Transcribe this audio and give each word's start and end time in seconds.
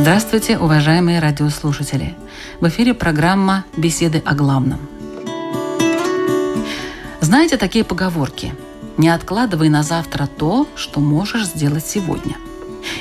Здравствуйте, 0.00 0.56
уважаемые 0.56 1.20
радиослушатели! 1.20 2.16
В 2.58 2.66
эфире 2.68 2.94
программа 2.94 3.66
«Беседы 3.76 4.22
о 4.24 4.34
главном». 4.34 4.80
Знаете 7.20 7.58
такие 7.58 7.84
поговорки? 7.84 8.54
Не 8.96 9.10
откладывай 9.10 9.68
на 9.68 9.82
завтра 9.82 10.26
то, 10.26 10.66
что 10.74 11.00
можешь 11.00 11.44
сделать 11.44 11.84
сегодня. 11.84 12.36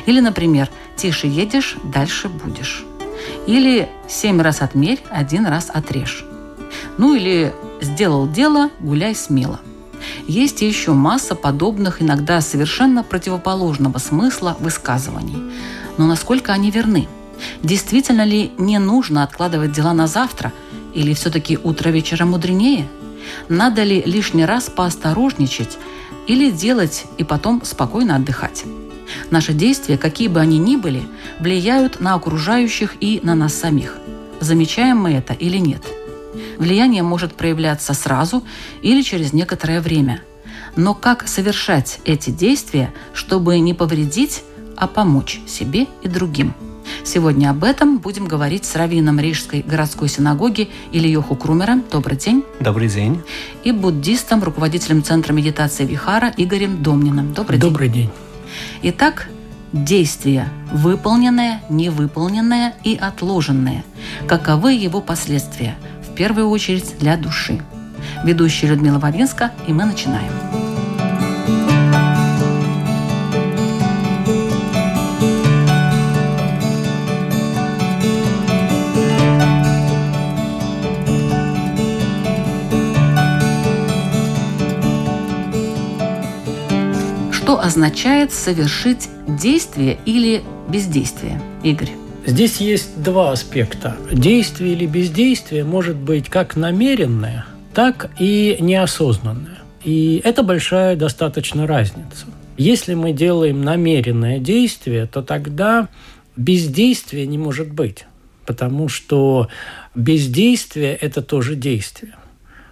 Или, 0.07 0.19
например, 0.19 0.69
тише 0.97 1.27
едешь, 1.27 1.77
дальше 1.85 2.27
будешь. 2.27 2.83
Или 3.47 3.87
семь 4.09 4.41
раз 4.41 4.61
отмерь, 4.61 5.01
один 5.09 5.45
раз 5.45 5.71
отрежь. 5.73 6.25
Ну 6.97 7.15
или 7.15 7.53
сделал 7.79 8.27
дело, 8.27 8.71
гуляй 8.81 9.15
смело. 9.15 9.61
Есть 10.27 10.61
еще 10.61 10.91
масса 10.91 11.33
подобных, 11.33 12.01
иногда 12.01 12.41
совершенно 12.41 13.03
противоположного 13.03 13.99
смысла 13.99 14.57
высказываний– 14.59 15.49
но 15.99 16.07
насколько 16.07 16.53
они 16.53 16.71
верны? 16.71 17.09
Действительно 17.61 18.23
ли 18.23 18.53
не 18.57 18.79
нужно 18.79 19.21
откладывать 19.21 19.73
дела 19.73 19.91
на 19.93 20.07
завтра? 20.07 20.53
Или 20.93 21.13
все-таки 21.13 21.59
утро 21.61 21.89
вечера 21.89 22.23
мудренее? 22.23 22.87
Надо 23.49 23.83
ли 23.83 24.01
лишний 24.05 24.45
раз 24.45 24.69
поосторожничать 24.69 25.77
или 26.25 26.51
делать 26.51 27.03
и 27.17 27.25
потом 27.25 27.61
спокойно 27.65 28.15
отдыхать? 28.15 28.63
Наши 29.29 29.51
действия, 29.51 29.97
какие 29.97 30.29
бы 30.29 30.39
они 30.39 30.57
ни 30.57 30.77
были, 30.77 31.03
влияют 31.39 31.99
на 31.99 32.13
окружающих 32.13 32.95
и 33.01 33.19
на 33.21 33.35
нас 33.35 33.53
самих. 33.53 33.97
Замечаем 34.39 34.99
мы 34.99 35.11
это 35.15 35.33
или 35.33 35.57
нет? 35.57 35.83
Влияние 36.57 37.03
может 37.03 37.33
проявляться 37.33 37.93
сразу 37.93 38.41
или 38.81 39.01
через 39.01 39.33
некоторое 39.33 39.81
время. 39.81 40.21
Но 40.77 40.93
как 40.93 41.27
совершать 41.27 41.99
эти 42.05 42.29
действия, 42.29 42.93
чтобы 43.13 43.59
не 43.59 43.73
повредить 43.73 44.43
а 44.79 44.87
помочь 44.87 45.41
себе 45.47 45.87
и 46.01 46.07
другим. 46.07 46.53
Сегодня 47.03 47.51
об 47.51 47.63
этом 47.63 47.99
будем 47.99 48.25
говорить 48.27 48.65
с 48.65 48.75
раввином 48.75 49.19
Рижской 49.19 49.61
городской 49.61 50.09
синагоги 50.09 50.69
Ильёху 50.91 51.35
Крумером. 51.35 51.83
Добрый 51.91 52.17
день. 52.17 52.43
Добрый 52.59 52.87
день. 52.87 53.21
И 53.63 53.71
буддистом, 53.71 54.43
руководителем 54.43 55.03
Центра 55.03 55.33
медитации 55.33 55.85
Вихара 55.85 56.33
Игорем 56.35 56.81
Домниным. 56.81 57.33
Добрый 57.33 57.59
день. 57.59 57.69
Добрый 57.69 57.89
день. 57.89 58.09
Итак, 58.81 59.29
действия 59.71 60.49
выполненное, 60.71 61.61
невыполненное 61.69 62.73
и 62.83 62.95
отложенное. 62.95 63.83
Каковы 64.27 64.73
его 64.73 65.01
последствия? 65.01 65.75
В 66.09 66.15
первую 66.15 66.49
очередь 66.49 66.97
для 66.99 67.17
души. 67.17 67.61
Ведущая 68.23 68.67
Людмила 68.67 68.99
Вавинска, 68.99 69.51
и 69.67 69.73
мы 69.73 69.85
начинаем. 69.85 70.48
Означает 87.57 88.33
совершить 88.33 89.09
действие 89.27 89.97
или 90.05 90.43
бездействие? 90.67 91.41
Игорь. 91.63 91.91
Здесь 92.25 92.57
есть 92.57 93.01
два 93.01 93.31
аспекта. 93.31 93.95
Действие 94.11 94.73
или 94.73 94.85
бездействие 94.85 95.63
может 95.63 95.95
быть 95.95 96.29
как 96.29 96.55
намеренное, 96.55 97.45
так 97.73 98.11
и 98.19 98.57
неосознанное. 98.59 99.59
И 99.83 100.21
это 100.23 100.43
большая 100.43 100.95
достаточно 100.95 101.65
разница. 101.65 102.27
Если 102.57 102.93
мы 102.93 103.13
делаем 103.13 103.61
намеренное 103.61 104.37
действие, 104.37 105.07
то 105.07 105.21
тогда 105.21 105.87
бездействия 106.35 107.25
не 107.25 107.37
может 107.37 107.71
быть, 107.71 108.05
потому 108.45 108.89
что 108.89 109.47
бездействие– 109.95 110.93
это 111.01 111.21
тоже 111.21 111.55
действие. 111.55 112.15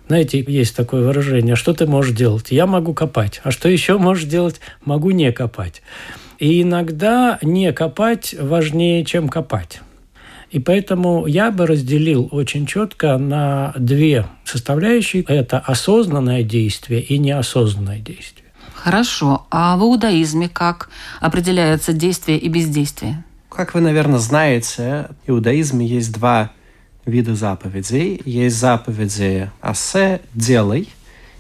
Знаете, 0.08 0.44
есть 0.48 0.76
такое 0.76 1.06
выражение, 1.06 1.56
что 1.56 1.74
ты 1.74 1.86
можешь 1.86 2.16
делать? 2.16 2.48
Я 2.52 2.66
могу 2.66 2.94
копать. 2.94 3.42
А 3.44 3.52
что 3.52 3.68
еще 3.68 3.98
можешь 3.98 4.24
делать? 4.24 4.62
Могу 4.86 5.12
не 5.12 5.32
копать. 5.32 5.82
И 6.40 6.62
иногда 6.62 7.40
не 7.42 7.74
копать 7.74 8.34
важнее, 8.40 9.04
чем 9.04 9.28
копать. 9.28 9.82
И 10.50 10.60
поэтому 10.60 11.28
я 11.28 11.52
бы 11.52 11.68
разделил 11.68 12.30
очень 12.32 12.66
четко 12.66 13.18
на 13.18 13.74
две 13.78 14.26
составляющие. 14.46 15.24
Это 15.24 15.60
осознанное 15.60 16.44
действие 16.44 17.02
и 17.02 17.18
неосознанное 17.18 18.00
действие. 18.00 18.48
Хорошо. 18.74 19.46
А 19.52 19.76
в 19.76 19.82
иудаизме 19.82 20.48
как 20.48 20.90
определяется 21.20 21.92
действие 21.92 22.38
и 22.38 22.48
бездействие? 22.48 23.26
Как 23.50 23.74
вы, 23.74 23.82
наверное, 23.82 24.20
знаете, 24.20 25.10
в 25.26 25.32
иудаизме 25.32 25.86
есть 25.86 26.14
два 26.14 26.52
вида 27.08 27.36
заповедей. 27.36 28.22
Есть 28.26 28.58
заповеди 28.58 29.50
«асе»– 29.62 30.22
«делай», 30.34 30.90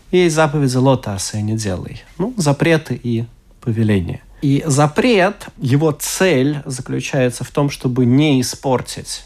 и 0.09 0.17
есть 0.17 0.35
заповеди 0.35 0.77
«лота 0.77 1.13
асе»– 1.13 1.41
«не 1.43 1.55
делай». 1.55 2.01
Ну, 2.17 2.33
запреты 2.37 2.99
и 3.01 3.25
повеления. 3.61 4.21
И 4.41 4.63
запрет, 4.65 5.47
его 5.57 5.91
цель 5.91 6.61
заключается 6.65 7.43
в 7.43 7.51
том, 7.51 7.69
чтобы 7.69 8.05
не 8.05 8.39
испортить 8.41 9.25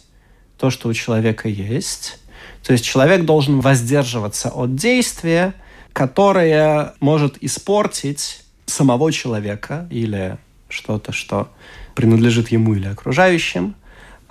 то, 0.58 0.70
что 0.70 0.90
у 0.90 0.94
человека 0.94 1.48
есть. 1.48 2.20
То 2.64 2.74
есть 2.74 2.86
человек 2.86 3.26
должен 3.26 3.60
воздерживаться 3.60 4.50
от 4.50 4.76
действия, 4.76 5.54
которое 5.94 6.94
может 7.00 7.38
испортить 7.42 8.44
самого 8.66 9.12
человека 9.12 9.88
или 9.92 10.38
что-то, 10.70 11.12
что 11.12 11.50
принадлежит 11.94 12.50
ему 12.50 12.74
или 12.76 12.88
окружающим 12.88 13.76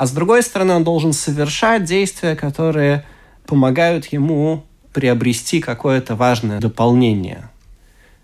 а 0.01 0.07
с 0.07 0.13
другой 0.13 0.43
стороны 0.43 0.73
он 0.73 0.83
должен 0.83 1.13
совершать 1.13 1.85
действия, 1.85 2.35
которые 2.35 3.05
помогают 3.45 4.07
ему 4.07 4.65
приобрести 4.95 5.61
какое-то 5.61 6.17
важное 6.17 6.59
дополнение, 6.59 7.51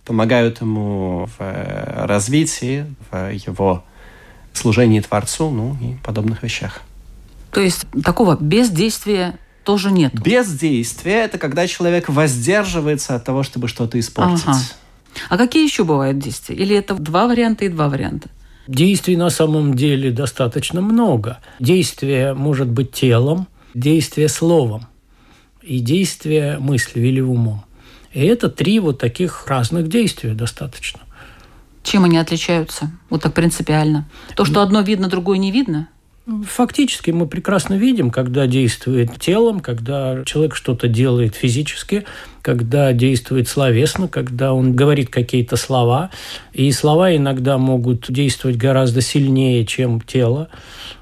помогают 0.06 0.62
ему 0.62 1.26
в 1.26 1.34
э, 1.38 2.06
развитии, 2.06 2.86
в 3.10 3.30
его 3.30 3.84
служении 4.54 5.00
Творцу, 5.00 5.50
ну 5.50 5.76
и 5.82 5.96
подобных 6.02 6.42
вещах. 6.42 6.80
То 7.50 7.60
есть 7.60 7.84
такого 8.02 8.38
бездействия 8.40 9.38
тоже 9.62 9.90
нет? 9.90 10.14
Бездействие– 10.18 11.16
это 11.24 11.36
когда 11.36 11.66
человек 11.66 12.08
воздерживается 12.08 13.16
от 13.16 13.24
того, 13.24 13.42
чтобы 13.42 13.68
что-то 13.68 14.00
испортить. 14.00 14.46
Ага. 14.46 14.58
А 15.28 15.36
какие 15.36 15.64
еще 15.64 15.84
бывают 15.84 16.18
действия? 16.18 16.56
Или 16.56 16.74
это 16.74 16.94
два 16.94 17.26
варианта 17.26 17.66
и 17.66 17.68
два 17.68 17.90
варианта? 17.90 18.30
Действий 18.66 19.16
на 19.16 19.30
самом 19.30 19.74
деле 19.74 20.10
достаточно 20.10 20.80
много. 20.80 21.38
Действие 21.60 22.34
может 22.34 22.68
быть 22.68 22.92
телом, 22.92 23.46
действие 23.74 24.28
словом 24.28 24.86
и 25.62 25.78
действие 25.78 26.58
мыслью 26.58 27.06
или 27.06 27.20
умом. 27.20 27.64
И 28.12 28.24
это 28.24 28.48
три 28.48 28.80
вот 28.80 28.98
таких 28.98 29.46
разных 29.46 29.88
действия 29.88 30.34
достаточно. 30.34 31.00
Чем 31.82 32.04
они 32.04 32.18
отличаются? 32.18 32.90
Вот 33.10 33.22
так 33.22 33.34
принципиально. 33.34 34.08
То, 34.34 34.44
что 34.44 34.62
одно 34.62 34.80
видно, 34.80 35.08
другое 35.08 35.38
не 35.38 35.52
видно? 35.52 35.88
Фактически 36.26 37.12
мы 37.12 37.28
прекрасно 37.28 37.74
видим, 37.74 38.10
когда 38.10 38.48
действует 38.48 39.16
телом, 39.20 39.60
когда 39.60 40.24
человек 40.24 40.56
что-то 40.56 40.88
делает 40.88 41.36
физически, 41.36 42.04
когда 42.42 42.92
действует 42.92 43.46
словесно, 43.46 44.08
когда 44.08 44.52
он 44.52 44.74
говорит 44.74 45.08
какие-то 45.08 45.54
слова. 45.54 46.10
И 46.52 46.72
слова 46.72 47.14
иногда 47.14 47.58
могут 47.58 48.10
действовать 48.10 48.56
гораздо 48.56 49.02
сильнее, 49.02 49.64
чем 49.64 50.00
тело. 50.00 50.48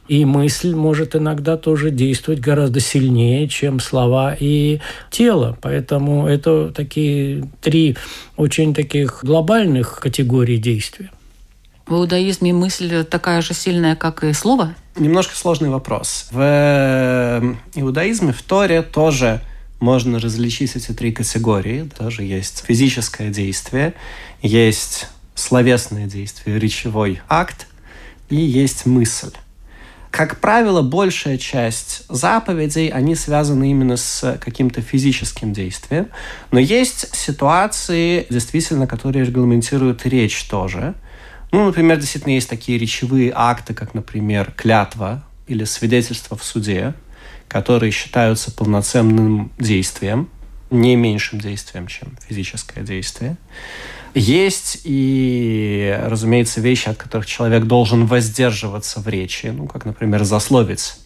И 0.09 0.27
мысль 0.27 0.75
может 0.75 1.17
иногда 1.17 1.57
тоже 1.57 1.91
действовать 1.91 2.41
гораздо 2.41 2.81
сильнее, 2.81 3.49
чем 3.49 3.81
слова 3.81 4.37
и 4.39 4.81
тело. 5.11 5.57
Поэтому 5.63 6.29
это 6.29 6.71
такие 6.71 7.51
три 7.63 7.97
очень 8.37 8.75
таких 8.75 9.21
глобальных 9.23 10.01
категории 10.01 10.59
действия. 10.59 11.11
В 11.87 11.93
иудаизме 11.93 12.53
мысль 12.55 13.05
такая 13.05 13.43
же 13.43 13.53
сильная, 13.53 13.95
как 13.95 14.25
и 14.25 14.33
слово? 14.33 14.75
Немножко 14.97 15.37
сложный 15.37 15.69
вопрос. 15.69 16.29
В 16.31 16.39
э, 16.41 17.55
иудаизме, 17.75 18.33
в 18.33 18.41
Торе 18.43 18.81
тоже 18.81 19.43
можно 19.81 20.19
различить 20.19 20.77
эти 20.77 20.93
три 20.93 21.13
категории. 21.13 21.91
Тоже 21.99 22.23
есть 22.23 22.65
физическое 22.67 23.29
действие, 23.29 23.93
есть 24.41 25.09
словесное 25.35 26.07
действие, 26.07 26.59
речевой 26.59 27.21
акт, 27.29 27.67
и 28.31 28.37
есть 28.37 28.87
мысль. 28.87 29.33
Как 30.11 30.41
правило, 30.41 30.81
большая 30.81 31.37
часть 31.37 32.05
заповедей, 32.09 32.89
они 32.89 33.15
связаны 33.15 33.71
именно 33.71 33.99
с 33.99 34.39
каким-то 34.41 34.81
физическим 34.81 35.53
действием. 35.53 36.09
Но 36.51 36.61
есть 36.61 37.15
ситуации, 37.15 38.27
действительно, 38.31 38.87
которые 38.87 39.27
регламентируют 39.27 40.07
речь 40.07 40.45
тоже. 40.45 40.95
Ну, 41.55 41.67
например, 41.67 41.99
действительно 41.99 42.33
есть 42.33 42.51
такие 42.51 42.79
речевые 42.79 43.31
акты, 43.33 43.75
как, 43.75 43.95
например, 43.95 44.53
клятва 44.57 45.23
или 45.47 45.63
свидетельство 45.63 46.37
в 46.37 46.43
суде, 46.43 46.95
которые 47.47 47.93
считаются 47.93 48.51
полноценным 48.51 49.53
действием, 49.57 50.29
не 50.71 50.97
меньшим 50.97 51.39
действием, 51.39 51.87
чем 51.87 52.19
физическое 52.29 52.83
действие. 52.83 53.37
Есть 54.15 54.81
и, 54.83 55.97
разумеется, 56.03 56.61
вещи, 56.61 56.89
от 56.89 56.97
которых 56.97 57.27
человек 57.27 57.67
должен 57.67 58.07
воздерживаться 58.07 58.99
в 58.99 59.07
речи, 59.07 59.47
ну, 59.47 59.69
как, 59.69 59.85
например, 59.85 60.25
засловить 60.25 60.97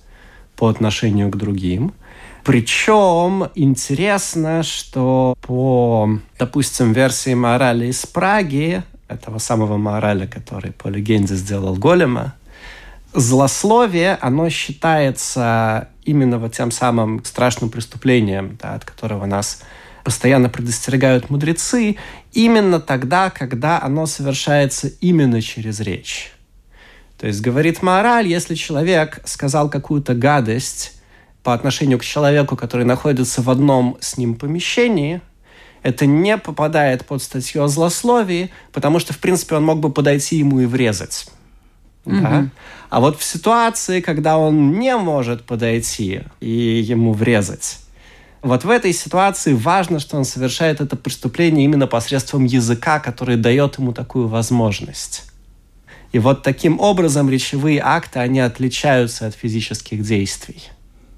по 0.56 0.68
отношению 0.68 1.28
к 1.28 1.36
другим. 1.36 1.92
Причем 2.42 3.50
интересно, 3.54 4.62
что 4.62 5.36
по, 5.42 6.08
допустим, 6.38 6.94
версии 6.94 7.34
морали 7.34 7.88
из 7.88 8.06
Праги 8.06 8.82
этого 9.08 9.38
самого 9.38 9.76
мораля, 9.76 10.26
который 10.26 10.72
по 10.72 10.88
легенде 10.88 11.34
сделал 11.34 11.74
Голема, 11.74 12.34
злословие, 13.14 14.18
оно 14.20 14.48
считается 14.50 15.88
именно 16.04 16.38
вот 16.38 16.54
тем 16.54 16.70
самым 16.70 17.24
страшным 17.24 17.70
преступлением, 17.70 18.58
да, 18.60 18.74
от 18.74 18.84
которого 18.84 19.26
нас 19.26 19.62
постоянно 20.04 20.48
предостерегают 20.48 21.30
мудрецы, 21.30 21.96
именно 22.32 22.80
тогда, 22.80 23.30
когда 23.30 23.80
оно 23.82 24.06
совершается 24.06 24.88
именно 25.00 25.42
через 25.42 25.80
речь. 25.80 26.32
То 27.18 27.26
есть, 27.26 27.40
говорит 27.40 27.82
мораль, 27.82 28.28
если 28.28 28.54
человек 28.54 29.20
сказал 29.24 29.68
какую-то 29.68 30.14
гадость 30.14 31.00
по 31.42 31.52
отношению 31.52 31.98
к 31.98 32.04
человеку, 32.04 32.56
который 32.56 32.84
находится 32.84 33.42
в 33.42 33.50
одном 33.50 33.96
с 34.00 34.18
ним 34.18 34.34
помещении– 34.34 35.20
это 35.88 36.04
не 36.04 36.36
попадает 36.36 37.06
под 37.06 37.22
статью 37.22 37.64
о 37.64 37.68
злословии, 37.68 38.50
потому 38.72 38.98
что, 38.98 39.14
в 39.14 39.18
принципе, 39.18 39.56
он 39.56 39.64
мог 39.64 39.80
бы 39.80 39.90
подойти 39.90 40.36
ему 40.36 40.60
и 40.60 40.66
врезать. 40.66 41.26
Угу. 42.04 42.20
Да? 42.20 42.48
А 42.90 43.00
вот 43.00 43.18
в 43.18 43.24
ситуации, 43.24 44.00
когда 44.02 44.36
он 44.36 44.78
не 44.78 44.94
может 44.96 45.44
подойти 45.44 46.22
и 46.40 46.50
ему 46.50 47.14
врезать, 47.14 47.78
вот 48.42 48.64
в 48.64 48.70
этой 48.70 48.92
ситуации 48.92 49.54
важно, 49.54 49.98
что 49.98 50.18
он 50.18 50.24
совершает 50.24 50.80
это 50.80 50.94
преступление 50.94 51.64
именно 51.64 51.86
посредством 51.86 52.44
языка, 52.44 53.00
который 53.00 53.36
дает 53.36 53.78
ему 53.78 53.92
такую 53.92 54.28
возможность. 54.28 55.24
И 56.12 56.18
вот 56.18 56.42
таким 56.42 56.80
образом 56.80 57.30
речевые 57.30 57.80
акты, 57.82 58.18
они 58.18 58.40
отличаются 58.40 59.26
от 59.26 59.34
физических 59.34 60.02
действий. 60.02 60.62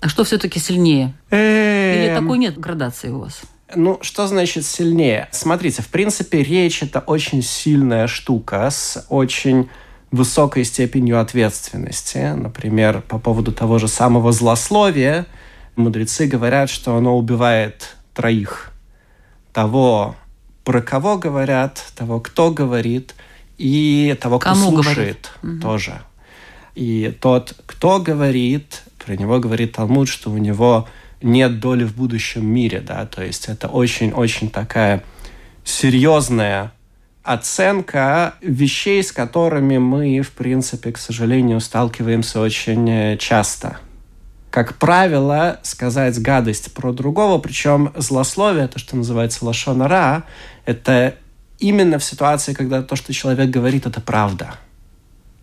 А 0.00 0.08
что 0.08 0.25
все-таки 0.25 0.58
сильнее? 0.58 1.12
Или 1.31 2.08
эм. 2.08 2.22
такой 2.22 2.38
нет 2.38 2.58
градации 2.58 3.11
у 3.11 3.20
вас? 3.20 3.43
Ну, 3.75 3.99
что 4.02 4.26
значит 4.26 4.64
сильнее? 4.64 5.28
Смотрите, 5.32 5.82
в 5.82 5.88
принципе, 5.88 6.43
речь 6.43 6.82
это 6.82 7.00
очень 7.00 7.43
сильная 7.43 8.06
штука 8.06 8.69
с 8.70 9.06
очень 9.08 9.69
высокой 10.11 10.64
степенью 10.64 11.20
ответственности. 11.20 12.32
Например, 12.34 13.02
по 13.02 13.19
поводу 13.19 13.52
того 13.52 13.78
же 13.78 13.88
самого 13.88 14.32
злословия, 14.32 15.26
мудрецы 15.76 16.26
говорят, 16.26 16.69
что 16.70 16.96
оно 16.96 17.17
убивает 17.17 17.96
троих. 18.14 18.72
Того, 19.52 20.17
про 20.64 20.82
кого 20.82 21.19
говорят, 21.19 21.82
того, 21.96 22.20
кто 22.20 22.50
говорит, 22.50 23.14
и 23.58 24.17
того, 24.20 24.38
кто 24.38 24.50
Кому 24.50 24.70
слушает 24.70 25.31
говорит? 25.43 25.62
тоже. 25.62 26.00
И 26.75 27.14
тот, 27.20 27.55
кто 27.67 28.00
говорит, 28.00 28.82
про 29.05 29.17
него 29.17 29.38
говорит 29.38 29.72
Талмуд, 29.72 30.08
что 30.08 30.31
у 30.31 30.38
него 30.38 30.88
нет 31.22 31.61
доли 31.61 31.84
в 31.84 31.94
будущем 31.96 32.46
мире, 32.46 32.81
да, 32.81 33.06
то 33.06 33.22
есть 33.22 33.49
это 33.49 33.69
очень-очень 33.69 34.50
такая 34.50 35.02
серьезная 35.64 36.72
оценка 37.22 38.34
вещей, 38.40 39.02
с 39.02 39.12
которыми 39.12 39.78
мы, 39.78 40.20
в 40.22 40.32
принципе, 40.32 40.93
к 40.93 40.99
сожалению, 40.99 41.61
сталкиваемся 41.61 42.40
очень 42.40 42.88
э, 42.88 43.17
часто. 43.19 43.78
Как 44.50 44.76
правило, 44.78 45.61
сказать 45.62 46.20
гадость 46.20 46.75
про 46.75 46.93
другого, 46.93 47.38
причем 47.38 47.93
злословие, 47.96 48.67
то, 48.67 48.78
что 48.78 48.96
называется 48.96 49.44
лошонара, 49.44 50.25
это 50.64 51.14
именно 51.61 51.99
в 51.99 52.05
ситуации, 52.05 52.52
когда 52.52 52.82
то, 52.82 52.96
что 52.96 53.12
человек 53.12 53.50
говорит, 53.50 53.87
это 53.87 54.00
правда. 54.00 54.55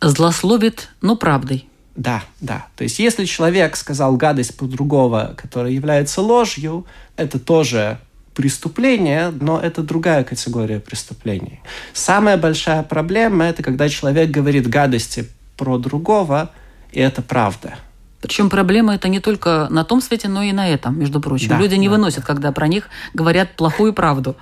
Злословит, 0.02 0.90
но 1.02 1.16
правдой. 1.16 1.70
Да, 1.98 2.24
да. 2.40 2.68
То 2.76 2.84
есть 2.84 3.00
если 3.00 3.26
человек 3.26 3.76
сказал 3.76 4.16
гадость 4.16 4.56
про 4.56 4.68
другого, 4.68 5.34
которая 5.36 5.72
является 5.72 6.22
ложью, 6.22 6.86
это 7.18 7.40
тоже 7.40 8.00
преступление, 8.36 9.34
но 9.42 9.60
это 9.60 9.82
другая 9.82 10.24
категория 10.24 10.80
преступлений. 10.80 11.60
Самая 11.94 12.38
большая 12.38 12.84
проблема– 12.84 13.46
это 13.46 13.64
когда 13.64 13.90
человек 13.90 14.30
говорит 14.30 14.68
гадости 14.70 15.28
про 15.58 15.80
другого, 15.80 16.52
и 16.92 17.00
это 17.00 17.24
правда. 17.24 17.80
Причем 18.22 18.52
проблема 18.52 18.94
это 18.94 19.08
не 19.08 19.20
только 19.20 19.68
на 19.72 19.84
том 19.84 20.00
свете, 20.00 20.28
но 20.28 20.44
и 20.44 20.52
на 20.52 20.70
этом, 20.70 21.00
между 21.00 21.20
прочим. 21.20 21.50
Да, 21.50 21.58
Люди 21.58 21.76
не 21.76 21.88
да, 21.88 21.96
выносят, 21.96 22.22
да. 22.22 22.28
когда 22.28 22.52
про 22.52 22.68
них 22.68 22.90
говорят 23.16 23.56
плохую 23.56 23.92
правду. 23.94 24.36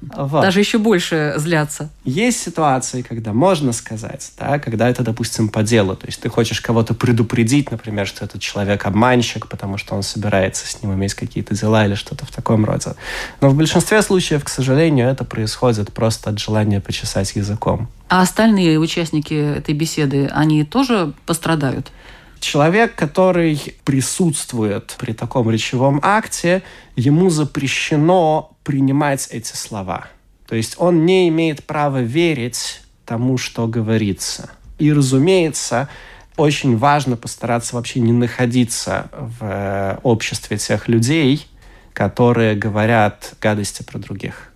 Вот. 0.00 0.42
Даже 0.42 0.60
еще 0.60 0.78
больше 0.78 1.34
злятся. 1.36 1.90
Есть 2.04 2.40
ситуации, 2.40 3.02
когда 3.02 3.32
можно 3.32 3.72
сказать, 3.72 4.32
да, 4.38 4.58
когда 4.58 4.88
это, 4.88 5.02
допустим, 5.02 5.48
по 5.48 5.62
делу. 5.62 5.96
То 5.96 6.06
есть 6.06 6.20
ты 6.20 6.28
хочешь 6.28 6.60
кого-то 6.60 6.94
предупредить, 6.94 7.70
например, 7.70 8.06
что 8.06 8.24
этот 8.24 8.40
человек 8.40 8.86
обманщик, 8.86 9.46
потому 9.46 9.76
что 9.76 9.94
он 9.94 10.02
собирается 10.02 10.66
с 10.66 10.82
ним 10.82 10.94
иметь 10.94 11.14
какие-то 11.14 11.54
дела 11.54 11.86
или 11.86 11.94
что-то 11.94 12.24
в 12.24 12.30
таком 12.30 12.64
роде. 12.64 12.94
Но 13.40 13.50
в 13.50 13.54
большинстве 13.54 14.02
случаев, 14.02 14.44
к 14.44 14.48
сожалению, 14.48 15.08
это 15.08 15.24
происходит 15.24 15.92
просто 15.92 16.30
от 16.30 16.38
желания 16.38 16.80
почесать 16.80 17.36
языком. 17.36 17.88
А 18.08 18.22
остальные 18.22 18.78
участники 18.78 19.34
этой 19.34 19.74
беседы, 19.74 20.28
они 20.32 20.64
тоже 20.64 21.12
пострадают? 21.26 21.92
Человек, 22.40 22.94
который 22.94 23.76
присутствует 23.84 24.96
при 24.98 25.12
таком 25.12 25.50
речевом 25.50 26.00
акте, 26.02 26.62
ему 26.96 27.28
запрещено 27.30 28.56
принимать 28.64 29.28
эти 29.30 29.54
слова. 29.54 30.08
То 30.46 30.56
есть 30.56 30.74
он 30.78 31.04
не 31.06 31.28
имеет 31.28 31.64
права 31.64 32.00
верить 32.00 32.80
тому, 33.04 33.38
что 33.38 33.66
говорится. 33.66 34.50
И, 34.78 34.92
разумеется, 34.92 35.88
очень 36.36 36.78
важно 36.78 37.16
постараться 37.16 37.76
вообще 37.76 38.00
не 38.00 38.12
находиться 38.12 39.10
в 39.12 39.38
э, 39.42 39.98
обществе 40.02 40.56
тех 40.56 40.88
людей, 40.88 41.46
которые 41.92 42.54
говорят 42.54 43.34
гадости 43.40 43.82
про 43.82 43.98
других. 43.98 44.50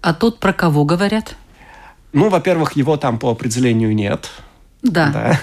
А 0.00 0.14
тут 0.14 0.38
про 0.38 0.52
кого 0.52 0.84
говорят? 0.84 1.34
Ну, 2.12 2.28
во-первых, 2.28 2.76
его 2.76 2.96
там 2.96 3.18
по 3.18 3.30
определению 3.30 3.94
нет. 3.94 4.30
Да. 4.82 5.10
да. 5.10 5.40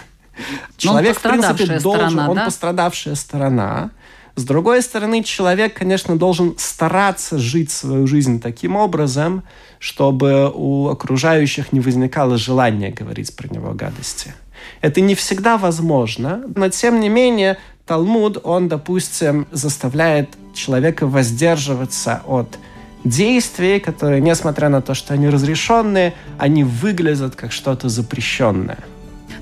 Человек, 0.77 1.17
в 1.17 1.21
принципе, 1.21 1.79
должен, 1.79 2.09
сторона, 2.09 2.29
он 2.29 2.35
да? 2.35 2.45
пострадавшая 2.45 3.15
сторона. 3.15 3.91
С 4.35 4.43
другой 4.43 4.81
стороны, 4.81 5.23
человек, 5.23 5.75
конечно, 5.75 6.17
должен 6.17 6.55
стараться 6.57 7.39
жить 7.39 7.71
свою 7.71 8.05
жизнь 8.05 8.41
таким 8.41 8.75
образом, 8.75 9.43
чтобы 9.79 10.51
у 10.53 10.89
окружающих 10.89 11.71
не 11.71 11.79
возникало 11.79 12.37
желания 12.37 12.91
говорить 12.91 13.33
про 13.35 13.47
него 13.47 13.73
гадости. 13.73 14.33
Это 14.81 14.99
не 14.99 15.15
всегда 15.15 15.57
возможно, 15.57 16.43
но 16.55 16.69
тем 16.69 16.99
не 16.99 17.07
менее 17.07 17.57
Талмуд, 17.85 18.39
он, 18.43 18.67
допустим, 18.67 19.47
заставляет 19.51 20.29
человека 20.53 21.05
воздерживаться 21.05 22.21
от 22.25 22.57
действий, 23.03 23.79
которые, 23.79 24.21
несмотря 24.21 24.69
на 24.69 24.81
то, 24.81 24.95
что 24.95 25.13
они 25.13 25.29
разрешенные, 25.29 26.13
они 26.39 26.63
выглядят 26.63 27.35
как 27.35 27.51
что-то 27.51 27.87
запрещенное. 27.87 28.79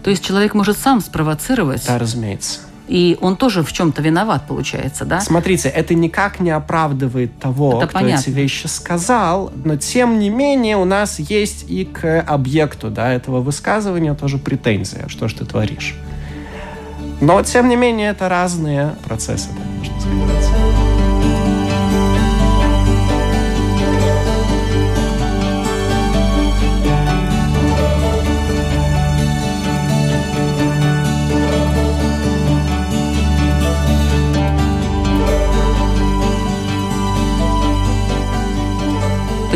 То 0.04 0.10
есть 0.10 0.24
человек 0.24 0.54
может 0.54 0.78
сам 0.78 1.02
спровоцировать? 1.02 1.86
Да, 1.88 1.98
разумеется. 1.98 2.60
И 2.88 3.18
он 3.22 3.38
тоже 3.38 3.64
в 3.64 3.72
чем-то 3.72 4.02
виноват, 4.02 4.46
получается, 4.46 5.06
да? 5.06 5.22
Смотрите, 5.22 5.70
это 5.70 5.94
никак 5.94 6.42
не 6.42 6.52
оправдывает 6.52 7.40
того, 7.40 7.78
это 7.78 7.88
кто 7.88 8.00
понятно. 8.00 8.22
эти 8.22 8.30
вещи 8.30 8.68
сказал, 8.68 9.54
но 9.64 9.78
тем 9.78 10.20
не 10.20 10.30
менее 10.30 10.76
у 10.76 10.84
нас 10.84 11.18
есть 11.18 11.66
и 11.70 11.86
к 11.86 12.22
объекту 12.22 12.90
да, 12.90 13.14
этого 13.14 13.40
высказывания 13.40 14.14
тоже 14.14 14.38
претензия, 14.38 15.08
что 15.08 15.30
ж 15.30 15.34
ты 15.34 15.46
творишь. 15.46 15.96
Но 17.22 17.42
тем 17.42 17.70
не 17.70 17.78
менее 17.78 18.10
это 18.10 18.28
разные 18.28 18.96
процессы, 19.06 19.48
так 19.48 19.66
можно 19.66 20.42
сказать. 20.42 20.73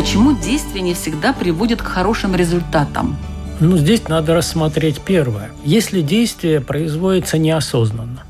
Почему 0.08 0.34
действие 0.34 0.80
не 0.80 0.94
всегда 0.94 1.34
приводит 1.34 1.82
к 1.82 1.86
хорошим 1.86 2.34
результатам? 2.34 3.18
Ну, 3.60 3.76
здесь 3.76 4.08
надо 4.08 4.34
рассмотреть 4.34 5.02
первое. 5.02 5.50
Если 5.66 6.00
действие 6.00 6.62
производится 6.62 7.36
неосознанно, 7.36 8.24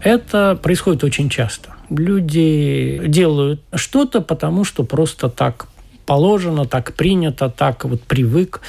это 0.00 0.56
происходит 0.62 1.02
очень 1.02 1.28
часто. 1.28 1.70
Люди 1.90 3.02
делают 3.08 3.60
что-то, 3.74 4.20
потому 4.20 4.62
что 4.62 4.84
просто 4.84 5.28
так 5.28 5.66
положено, 6.06 6.64
так 6.64 6.94
принято, 6.94 7.50
так 7.50 7.84
вот 7.84 8.00
привык. 8.04 8.60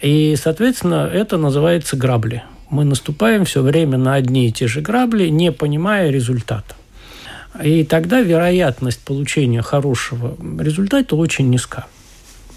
И, 0.00 0.36
соответственно, 0.42 1.06
это 1.12 1.36
называется 1.36 1.98
грабли. 1.98 2.44
Мы 2.70 2.84
наступаем 2.84 3.44
все 3.44 3.60
время 3.60 3.98
на 3.98 4.14
одни 4.14 4.48
и 4.48 4.52
те 4.52 4.68
же 4.68 4.80
грабли, 4.80 5.28
не 5.28 5.52
понимая 5.52 6.08
результата. 6.08 6.77
И 7.62 7.84
тогда 7.84 8.20
вероятность 8.20 9.00
получения 9.00 9.62
хорошего 9.62 10.36
результата 10.60 11.16
очень 11.16 11.50
низка 11.50 11.86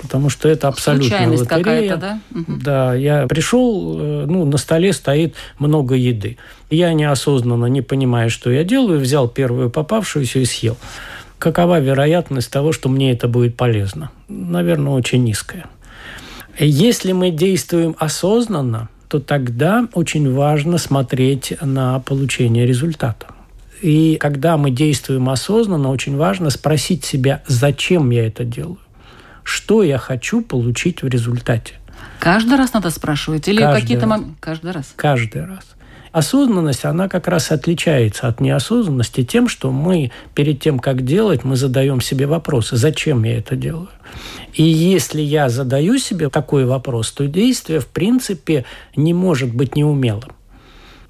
потому 0.02 0.30
что 0.30 0.50
это 0.50 0.68
абсолютно 0.68 1.30
лотерея. 1.30 1.46
какая-то, 1.46 1.98
да? 1.98 2.20
Да, 2.48 2.96
я 2.96 3.28
пришел, 3.28 4.00
э, 4.00 4.26
ну, 4.28 4.46
на 4.46 4.58
столе 4.58 4.94
стоит 4.94 5.36
много 5.60 5.96
еды. 5.96 6.38
Я 6.70 6.94
неосознанно, 6.94 7.68
не 7.68 7.82
понимая, 7.82 8.30
что 8.30 8.50
я 8.52 8.64
делаю, 8.64 9.00
взял 9.00 9.28
первую 9.28 9.70
попавшуюся 9.70 10.40
и 10.40 10.46
съел. 10.46 10.78
Какова 11.38 11.80
вероятность 11.80 12.52
того, 12.52 12.72
что 12.72 12.90
мне 12.90 13.12
это 13.12 13.28
будет 13.28 13.56
полезно? 13.56 14.12
Наверное, 14.28 14.94
очень 14.94 15.24
низкая. 15.24 15.66
Если 16.58 17.12
мы 17.12 17.32
действуем 17.32 17.96
осознанно, 17.98 18.90
то 19.08 19.20
тогда 19.20 19.88
очень 19.94 20.34
важно 20.34 20.78
смотреть 20.78 21.54
на 21.62 22.00
получение 22.00 22.66
результата. 22.66 23.28
И 23.82 24.18
когда 24.18 24.58
мы 24.58 24.72
действуем 24.72 25.30
осознанно, 25.30 25.90
очень 25.90 26.16
важно 26.16 26.50
спросить 26.50 27.04
себя, 27.04 27.42
зачем 27.48 28.10
я 28.12 28.28
это 28.28 28.44
делаю 28.44 28.78
что 29.44 29.84
я 29.84 29.98
хочу 29.98 30.42
получить 30.42 31.02
в 31.02 31.08
результате. 31.08 31.74
Каждый 32.20 32.58
раз 32.58 32.74
надо 32.74 32.90
спрашивать 32.90 33.48
или 33.48 33.62
какие-то 33.62 34.08
моменты? 34.08 34.36
Каждый 34.40 34.72
раз. 34.72 34.94
Каждый 34.96 35.46
раз. 35.46 35.66
Осознанность, 36.12 36.84
она 36.84 37.08
как 37.08 37.30
раз 37.30 37.52
отличается 37.52 38.28
от 38.28 38.42
неосознанности 38.42 39.24
тем, 39.24 39.48
что 39.48 39.72
мы 39.72 40.12
перед 40.36 40.60
тем, 40.60 40.78
как 40.78 41.06
делать, 41.06 41.46
мы 41.46 41.56
задаем 41.56 42.02
себе 42.02 42.28
вопросы, 42.28 42.76
зачем 42.76 43.24
я 43.24 43.38
это 43.38 43.56
делаю. 43.56 43.88
И 44.54 44.64
если 44.64 45.22
я 45.22 45.48
задаю 45.48 45.98
себе 45.98 46.30
такой 46.30 46.66
вопрос, 46.66 47.12
то 47.12 47.28
действие, 47.28 47.80
в 47.80 47.88
принципе, 47.88 48.66
не 48.96 49.14
может 49.14 49.56
быть 49.56 49.78
неумелым. 49.78 50.32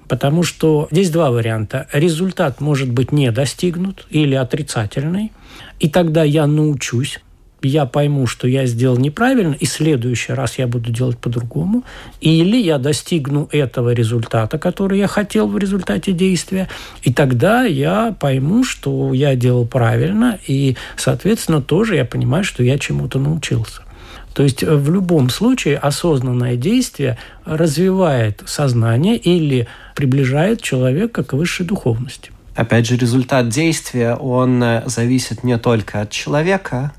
Потому 0.08 0.42
что 0.42 0.88
здесь 0.90 1.10
два 1.10 1.30
варианта. 1.30 1.88
Результат 1.92 2.60
может 2.60 2.90
быть 2.90 3.12
не 3.12 3.30
достигнут 3.30 4.06
или 4.10 4.34
отрицательный. 4.34 5.32
И 5.80 5.88
тогда 5.88 6.22
я 6.22 6.46
научусь 6.46 7.20
я 7.62 7.86
пойму, 7.86 8.26
что 8.26 8.48
я 8.48 8.66
сделал 8.66 8.96
неправильно, 8.96 9.54
и 9.54 9.66
в 9.66 9.68
следующий 9.68 10.32
раз 10.32 10.58
я 10.58 10.66
буду 10.66 10.90
делать 10.90 11.18
по-другому, 11.18 11.84
или 12.20 12.56
я 12.56 12.78
достигну 12.78 13.48
этого 13.52 13.92
результата, 13.92 14.58
который 14.58 14.98
я 14.98 15.06
хотел 15.06 15.48
в 15.48 15.56
результате 15.58 16.12
действия, 16.12 16.68
и 17.02 17.12
тогда 17.12 17.64
я 17.64 18.14
пойму, 18.18 18.64
что 18.64 19.12
я 19.14 19.36
делал 19.36 19.66
правильно, 19.66 20.38
и, 20.46 20.76
соответственно, 20.96 21.62
тоже 21.62 21.96
я 21.96 22.04
понимаю, 22.04 22.44
что 22.44 22.62
я 22.62 22.78
чему-то 22.78 23.18
научился. 23.18 23.81
То 24.34 24.42
есть 24.42 24.62
э, 24.62 24.74
в 24.74 24.90
любом 24.90 25.30
случае 25.30 25.78
осознанное 25.78 26.56
действие 26.56 27.18
развивает 27.44 28.42
сознание 28.46 29.16
или 29.16 29.68
приближает 29.94 30.62
человека 30.62 31.22
к 31.22 31.32
высшей 31.34 31.66
духовности. 31.66 32.30
Опять 32.54 32.86
же, 32.86 32.96
результат 32.96 33.48
действия, 33.48 34.14
он 34.14 34.62
э, 34.62 34.82
зависит 34.86 35.44
не 35.44 35.58
только 35.58 36.02
от 36.02 36.10
человека, 36.10 36.92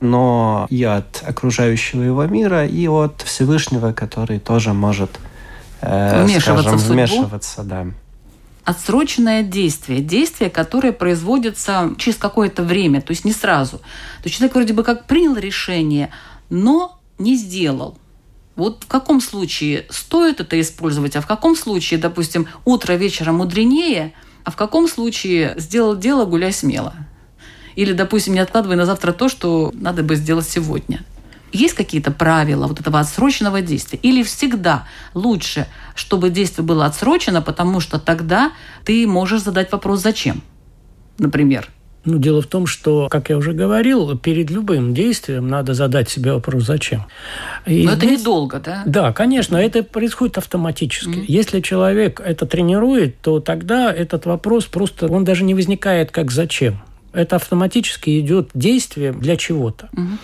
но 0.00 0.66
и 0.70 0.82
от 0.84 1.22
окружающего 1.26 2.02
его 2.02 2.24
мира, 2.26 2.66
и 2.66 2.86
от 2.88 3.22
Всевышнего, 3.22 3.92
который 3.92 4.38
тоже 4.38 4.72
может 4.72 5.10
э, 5.80 6.24
вмешиваться, 6.24 6.62
скажем, 6.62 6.78
в 6.78 6.88
вмешиваться, 6.88 7.62
да. 7.62 7.86
Отсроченное 8.64 9.42
действие, 9.42 10.00
действие, 10.00 10.50
которое 10.50 10.92
производится 10.92 11.90
через 11.96 12.18
какое-то 12.18 12.62
время, 12.62 13.00
то 13.00 13.12
есть 13.12 13.24
не 13.24 13.32
сразу. 13.32 13.78
То 13.78 14.24
есть 14.24 14.36
человек 14.36 14.54
вроде 14.54 14.74
бы 14.74 14.82
как 14.84 15.06
принял 15.06 15.36
решение, 15.36 16.10
но 16.50 17.00
не 17.18 17.36
сделал. 17.36 17.98
Вот 18.56 18.84
в 18.84 18.86
каком 18.88 19.20
случае 19.20 19.86
стоит 19.90 20.40
это 20.40 20.60
использовать, 20.60 21.14
а 21.16 21.20
в 21.20 21.26
каком 21.26 21.54
случае, 21.54 22.00
допустим, 22.00 22.48
утро 22.64 22.94
вечера 22.94 23.32
мудренее, 23.32 24.14
а 24.44 24.50
в 24.50 24.56
каком 24.56 24.88
случае 24.88 25.54
сделал 25.56 25.96
дело, 25.96 26.24
гуляй 26.24 26.52
смело. 26.52 26.94
Или, 27.76 27.92
допустим, 27.92 28.34
не 28.34 28.40
откладывай 28.40 28.76
на 28.76 28.86
завтра 28.86 29.12
то, 29.12 29.28
что 29.28 29.70
надо 29.74 30.02
бы 30.02 30.16
сделать 30.16 30.48
сегодня. 30.48 31.04
Есть 31.52 31.74
какие-то 31.74 32.10
правила 32.10 32.66
вот 32.66 32.80
этого 32.80 32.98
отсроченного 32.98 33.62
действия? 33.62 33.98
Или 34.02 34.22
всегда 34.22 34.86
лучше, 35.14 35.66
чтобы 35.94 36.30
действие 36.30 36.64
было 36.64 36.84
отсрочено, 36.84 37.40
потому 37.40 37.80
что 37.80 37.98
тогда 37.98 38.52
ты 38.84 39.06
можешь 39.06 39.42
задать 39.42 39.70
вопрос 39.70 40.00
«зачем?» 40.00 40.42
Например. 41.18 41.70
Ну, 42.08 42.16
дело 42.16 42.40
в 42.40 42.46
том, 42.46 42.66
что, 42.66 43.08
как 43.10 43.28
я 43.28 43.36
уже 43.36 43.52
говорил, 43.52 44.16
перед 44.16 44.50
любым 44.50 44.94
действием 44.94 45.46
надо 45.46 45.74
задать 45.74 46.08
себе 46.08 46.32
вопрос 46.32 46.64
«зачем?». 46.64 47.04
И 47.66 47.84
Но 47.84 47.94
здесь... 47.94 48.12
это 48.12 48.20
недолго, 48.20 48.60
да? 48.60 48.82
Да, 48.86 49.12
конечно, 49.12 49.58
это 49.58 49.82
происходит 49.82 50.38
автоматически. 50.38 51.10
Mm-hmm. 51.10 51.24
Если 51.28 51.60
человек 51.60 52.22
это 52.24 52.46
тренирует, 52.46 53.20
то 53.20 53.40
тогда 53.40 53.92
этот 53.92 54.24
вопрос 54.24 54.64
просто, 54.64 55.06
он 55.08 55.24
даже 55.24 55.44
не 55.44 55.52
возникает 55.52 56.10
как 56.10 56.30
«зачем?». 56.30 56.80
Это 57.12 57.36
автоматически 57.36 58.18
идет 58.20 58.50
действие 58.54 59.12
для 59.12 59.36
чего-то. 59.36 59.88
Угу. 59.92 60.18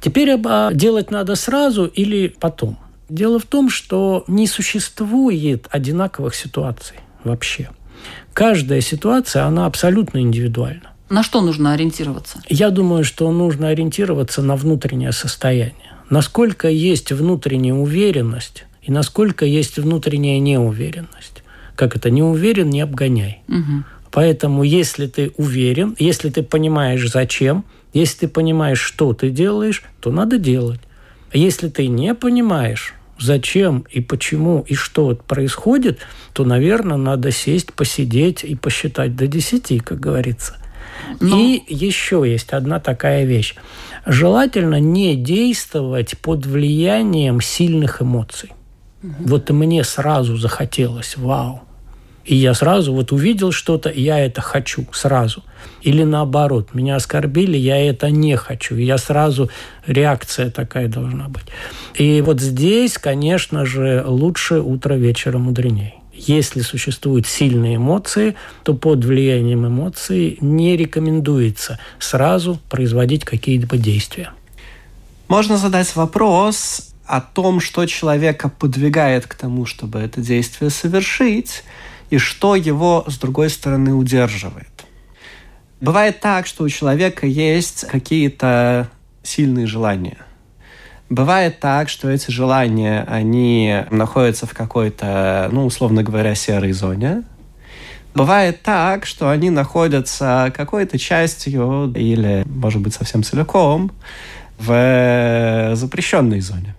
Теперь 0.00 0.30
а, 0.44 0.72
делать 0.72 1.10
надо 1.10 1.34
сразу 1.34 1.84
или 1.84 2.28
потом. 2.40 2.78
Дело 3.08 3.38
в 3.38 3.44
том, 3.44 3.68
что 3.70 4.24
не 4.26 4.46
существует 4.46 5.66
одинаковых 5.70 6.34
ситуаций 6.34 6.96
вообще. 7.22 7.68
Каждая 8.32 8.80
ситуация, 8.80 9.44
она 9.44 9.66
абсолютно 9.66 10.18
индивидуальна. 10.20 10.95
На 11.08 11.22
что 11.22 11.40
нужно 11.40 11.72
ориентироваться? 11.72 12.42
Я 12.48 12.70
думаю, 12.70 13.04
что 13.04 13.30
нужно 13.30 13.68
ориентироваться 13.68 14.42
на 14.42 14.56
внутреннее 14.56 15.12
состояние. 15.12 15.94
Насколько 16.10 16.68
есть 16.68 17.12
внутренняя 17.12 17.74
уверенность 17.74 18.64
и 18.82 18.90
насколько 18.90 19.44
есть 19.44 19.78
внутренняя 19.78 20.38
неуверенность. 20.40 21.42
Как 21.74 21.94
это? 21.96 22.10
Не 22.10 22.22
уверен, 22.22 22.70
не 22.70 22.80
обгоняй. 22.80 23.42
Угу. 23.48 23.84
Поэтому, 24.10 24.62
если 24.62 25.06
ты 25.06 25.32
уверен, 25.36 25.94
если 25.98 26.30
ты 26.30 26.42
понимаешь, 26.42 27.08
зачем, 27.10 27.64
если 27.92 28.20
ты 28.20 28.28
понимаешь, 28.28 28.80
что 28.80 29.12
ты 29.12 29.30
делаешь, 29.30 29.82
то 30.00 30.10
надо 30.10 30.38
делать. 30.38 30.80
Если 31.32 31.68
ты 31.68 31.86
не 31.88 32.14
понимаешь, 32.14 32.94
зачем 33.18 33.84
и 33.90 34.00
почему 34.00 34.64
и 34.66 34.74
что 34.74 35.14
происходит, 35.14 35.98
то, 36.32 36.44
наверное, 36.44 36.96
надо 36.96 37.30
сесть, 37.30 37.72
посидеть 37.72 38.44
и 38.44 38.54
посчитать 38.54 39.16
до 39.16 39.26
десяти, 39.26 39.80
как 39.80 40.00
говорится. 40.00 40.56
Но... 41.20 41.38
И 41.38 41.62
еще 41.68 42.24
есть 42.26 42.50
одна 42.50 42.80
такая 42.80 43.24
вещь. 43.24 43.54
Желательно 44.06 44.80
не 44.80 45.16
действовать 45.16 46.18
под 46.18 46.46
влиянием 46.46 47.40
сильных 47.40 48.02
эмоций. 48.02 48.52
Угу. 49.02 49.12
Вот 49.20 49.50
мне 49.50 49.84
сразу 49.84 50.36
захотелось, 50.36 51.16
вау, 51.16 51.62
и 52.26 52.34
я 52.34 52.54
сразу 52.54 52.92
вот 52.92 53.12
увидел 53.12 53.52
что-то, 53.52 53.88
я 53.88 54.18
это 54.18 54.40
хочу 54.40 54.84
сразу. 54.92 55.44
Или 55.82 56.02
наоборот, 56.02 56.74
меня 56.74 56.96
оскорбили, 56.96 57.56
я 57.56 57.76
это 57.88 58.10
не 58.10 58.36
хочу. 58.36 58.74
И 58.74 58.82
я 58.82 58.98
сразу, 58.98 59.48
реакция 59.86 60.50
такая 60.50 60.88
должна 60.88 61.28
быть. 61.28 61.44
И 61.94 62.20
вот 62.22 62.40
здесь, 62.40 62.98
конечно 62.98 63.64
же, 63.64 64.02
лучше 64.04 64.60
утро 64.60 64.94
вечера 64.94 65.38
мудреней. 65.38 65.94
Если 66.16 66.60
существуют 66.60 67.26
сильные 67.26 67.76
эмоции, 67.76 68.36
то 68.64 68.74
под 68.74 69.04
влиянием 69.04 69.66
эмоций 69.66 70.38
не 70.40 70.76
рекомендуется 70.76 71.78
сразу 71.98 72.58
производить 72.70 73.24
какие-либо 73.24 73.76
действия. 73.76 74.30
Можно 75.28 75.58
задать 75.58 75.94
вопрос 75.94 76.90
о 77.04 77.20
том, 77.20 77.60
что 77.60 77.86
человека 77.86 78.48
подвигает 78.48 79.26
к 79.26 79.34
тому, 79.34 79.66
чтобы 79.66 79.98
это 79.98 80.20
действие 80.20 80.70
совершить, 80.70 81.64
и 82.10 82.18
что 82.18 82.56
его, 82.56 83.04
с 83.08 83.18
другой 83.18 83.50
стороны, 83.50 83.92
удерживает. 83.92 84.68
Бывает 85.80 86.20
так, 86.20 86.46
что 86.46 86.64
у 86.64 86.68
человека 86.68 87.26
есть 87.26 87.86
какие-то 87.86 88.88
сильные 89.22 89.66
желания. 89.66 90.25
Бывает 91.08 91.60
так, 91.60 91.88
что 91.88 92.10
эти 92.10 92.30
желания, 92.32 93.04
они 93.08 93.84
находятся 93.90 94.46
в 94.46 94.54
какой-то, 94.54 95.48
ну, 95.52 95.64
условно 95.64 96.02
говоря, 96.02 96.34
серой 96.34 96.72
зоне. 96.72 97.22
Бывает 98.14 98.62
так, 98.62 99.06
что 99.06 99.30
они 99.30 99.50
находятся 99.50 100.52
какой-то 100.56 100.98
частью 100.98 101.92
или, 101.94 102.44
может 102.46 102.80
быть, 102.82 102.94
совсем 102.94 103.22
целиком 103.22 103.92
в 104.58 105.72
запрещенной 105.74 106.40
зоне. 106.40 106.74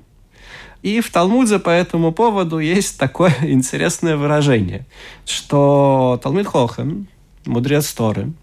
И 0.82 1.00
в 1.00 1.10
Талмуде 1.10 1.60
по 1.60 1.70
этому 1.70 2.12
поводу 2.12 2.60
есть 2.60 2.98
такое 2.98 3.34
интересное 3.42 4.18
выражение, 4.18 4.86
что 5.26 6.20
Талмуд 6.22 6.48
Хохем, 6.48 7.08
мудрец 7.46 7.94
Торы, 7.94 8.34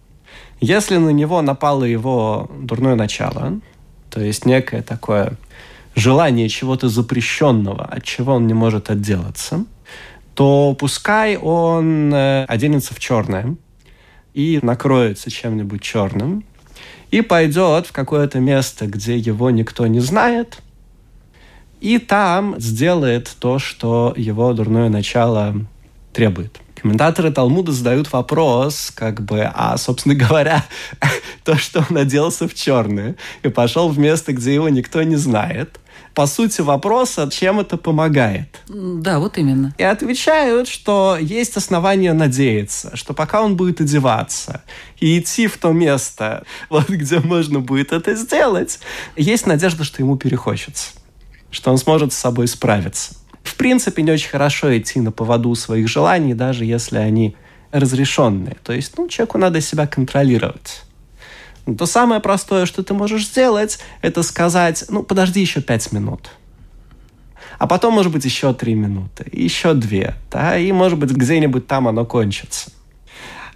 если 0.60 0.96
на 0.96 1.10
него 1.10 1.42
напало 1.42 1.84
его 1.84 2.50
дурное 2.58 2.94
начало, 2.94 3.60
то 4.08 4.20
есть 4.20 4.46
некое 4.46 4.82
такое 4.82 5.34
желание 5.94 6.48
чего-то 6.48 6.88
запрещенного, 6.88 7.84
от 7.84 8.04
чего 8.04 8.34
он 8.34 8.46
не 8.46 8.54
может 8.54 8.90
отделаться, 8.90 9.64
то 10.34 10.76
пускай 10.78 11.36
он 11.36 12.12
э, 12.12 12.44
оденется 12.46 12.94
в 12.94 12.98
черное 12.98 13.56
и 14.32 14.58
накроется 14.62 15.30
чем-нибудь 15.30 15.80
черным, 15.80 16.44
и 17.10 17.20
пойдет 17.20 17.86
в 17.86 17.92
какое-то 17.92 18.40
место, 18.40 18.86
где 18.86 19.16
его 19.16 19.50
никто 19.50 19.86
не 19.86 20.00
знает, 20.00 20.58
и 21.80 21.98
там 21.98 22.58
сделает 22.58 23.30
то, 23.38 23.58
что 23.58 24.14
его 24.16 24.52
дурное 24.52 24.88
начало 24.88 25.54
требует. 26.12 26.58
Комментаторы 26.74 27.30
Талмуда 27.30 27.72
задают 27.72 28.12
вопрос, 28.12 28.90
как 28.94 29.22
бы, 29.22 29.42
а, 29.54 29.76
собственно 29.76 30.14
говоря, 30.14 30.64
то, 31.44 31.56
что 31.56 31.84
он 31.88 31.96
оделся 31.96 32.48
в 32.48 32.54
черное 32.54 33.16
и 33.42 33.48
пошел 33.48 33.88
в 33.88 33.98
место, 33.98 34.32
где 34.32 34.52
его 34.54 34.68
никто 34.68 35.02
не 35.02 35.16
знает, 35.16 35.78
по 36.14 36.26
сути 36.26 36.60
вопроса, 36.60 37.28
чем 37.30 37.60
это 37.60 37.76
помогает. 37.76 38.48
Да, 38.68 39.18
вот 39.18 39.36
именно. 39.36 39.74
И 39.78 39.82
отвечают, 39.82 40.68
что 40.68 41.18
есть 41.20 41.56
основания 41.56 42.12
надеяться, 42.12 42.96
что 42.96 43.14
пока 43.14 43.42
он 43.42 43.56
будет 43.56 43.80
одеваться 43.80 44.62
и 45.00 45.18
идти 45.18 45.46
в 45.46 45.58
то 45.58 45.72
место, 45.72 46.44
вот 46.70 46.88
где 46.88 47.18
можно 47.20 47.60
будет 47.60 47.92
это 47.92 48.14
сделать, 48.14 48.78
есть 49.16 49.46
надежда, 49.46 49.84
что 49.84 50.02
ему 50.02 50.16
перехочется, 50.16 50.92
что 51.50 51.70
он 51.70 51.78
сможет 51.78 52.12
с 52.12 52.16
собой 52.16 52.46
справиться. 52.46 53.16
В 53.42 53.56
принципе, 53.56 54.02
не 54.02 54.10
очень 54.10 54.30
хорошо 54.30 54.76
идти 54.76 55.00
на 55.00 55.12
поводу 55.12 55.54
своих 55.54 55.88
желаний, 55.88 56.34
даже 56.34 56.64
если 56.64 56.96
они 56.96 57.36
разрешенные. 57.72 58.56
То 58.62 58.72
есть, 58.72 58.96
ну, 58.96 59.08
человеку 59.08 59.36
надо 59.36 59.60
себя 59.60 59.86
контролировать. 59.86 60.82
То 61.66 61.86
самое 61.86 62.20
простое, 62.20 62.66
что 62.66 62.82
ты 62.82 62.92
можешь 62.92 63.26
сделать, 63.26 63.78
это 64.02 64.22
сказать, 64.22 64.84
ну, 64.88 65.02
подожди 65.02 65.40
еще 65.40 65.62
пять 65.62 65.92
минут. 65.92 66.30
А 67.58 67.66
потом, 67.66 67.94
может 67.94 68.12
быть, 68.12 68.24
еще 68.24 68.52
три 68.52 68.74
минуты, 68.74 69.26
еще 69.32 69.74
две, 69.74 70.14
да, 70.30 70.58
и, 70.58 70.70
может 70.72 70.98
быть, 70.98 71.12
где-нибудь 71.12 71.66
там 71.66 71.88
оно 71.88 72.04
кончится. 72.04 72.70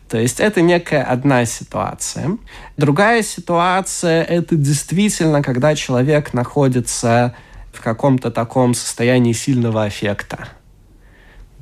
То 0.09 0.19
есть 0.19 0.41
это 0.41 0.63
некая 0.63 1.03
одна 1.03 1.45
ситуация. 1.45 2.39
Другая 2.79 3.23
ситуация– 3.23 4.23
это 4.25 4.57
действительно, 4.57 5.43
когда 5.43 5.75
человек 5.75 6.33
находится 6.33 7.35
в 7.75 7.83
каком-то 7.83 8.31
таком 8.31 8.73
состоянии 8.73 9.35
сильного 9.35 9.85
аффекта. 9.85 10.49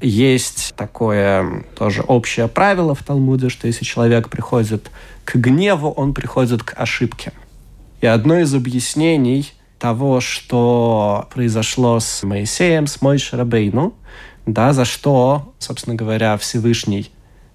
Есть 0.00 0.74
такое 0.76 1.64
тоже 1.76 2.02
общее 2.02 2.46
правило 2.48 2.94
в 2.94 3.02
Талмуде, 3.02 3.48
что 3.48 3.66
если 3.66 3.84
человек 3.84 4.28
приходит 4.28 4.90
к 5.26 5.34
гневу, 5.34 5.90
он 5.90 6.14
приходит 6.14 6.62
к 6.62 6.80
ошибке. 6.80 7.32
И 8.00 8.06
одно 8.06 8.38
из 8.38 8.54
объяснений 8.54 9.52
того, 9.78 10.20
что 10.20 11.28
произошло 11.34 12.00
с 12.00 12.22
Моисеем, 12.22 12.86
с 12.86 13.02
Мойши 13.02 13.36
Рабейну, 13.36 13.92
да, 14.46 14.72
за 14.72 14.84
что, 14.84 15.52
собственно 15.58 15.96
говоря, 15.96 16.36
Всевышний 16.38 17.10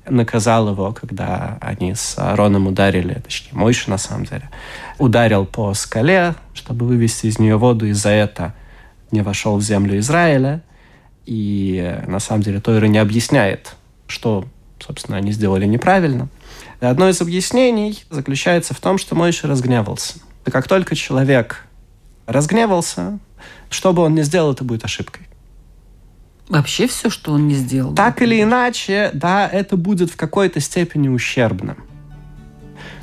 наказал 0.07 0.69
его, 0.69 0.91
когда 0.91 1.57
они 1.61 1.95
с 1.95 2.17
Аароном 2.17 2.67
ударили, 2.67 3.13
точнее, 3.23 3.53
Мойши 3.53 3.89
на 3.89 3.97
самом 3.97 4.25
деле, 4.25 4.49
ударил 4.99 5.45
по 5.45 5.73
скале, 5.73 6.35
чтобы 6.53 6.85
вывести 6.85 7.27
из 7.27 7.39
нее 7.39 7.55
воду, 7.55 7.87
и 7.87 7.93
за 7.93 8.09
это 8.09 8.53
не 9.11 9.21
вошел 9.21 9.55
в 9.55 9.61
землю 9.61 9.97
Израиля. 9.99 10.61
И 11.25 11.99
на 12.07 12.19
самом 12.19 12.43
деле 12.43 12.59
Тойра 12.59 12.87
не 12.87 12.97
объясняет, 12.97 13.75
что, 14.07 14.45
собственно, 14.79 15.17
они 15.17 15.31
сделали 15.31 15.65
неправильно. 15.65 16.27
И 16.81 16.85
одно 16.85 17.09
из 17.09 17.21
объяснений 17.21 18.03
заключается 18.09 18.73
в 18.73 18.79
том, 18.79 18.97
что 18.97 19.15
Мойша 19.15 19.47
разгневался. 19.47 20.15
И 20.45 20.51
как 20.51 20.67
только 20.67 20.95
человек 20.95 21.65
разгневался, 22.25 23.19
что 23.69 23.93
бы 23.93 24.01
он 24.01 24.15
ни 24.15 24.23
сделал, 24.23 24.53
это 24.53 24.63
будет 24.63 24.83
ошибкой. 24.83 25.27
Вообще 26.50 26.88
все, 26.88 27.09
что 27.09 27.31
он 27.31 27.47
не 27.47 27.53
сделал. 27.53 27.93
Так 27.93 28.21
или 28.21 28.41
иначе, 28.41 29.11
да, 29.13 29.47
это 29.47 29.77
будет 29.77 30.11
в 30.11 30.17
какой-то 30.17 30.59
степени 30.59 31.07
ущербным. 31.07 31.77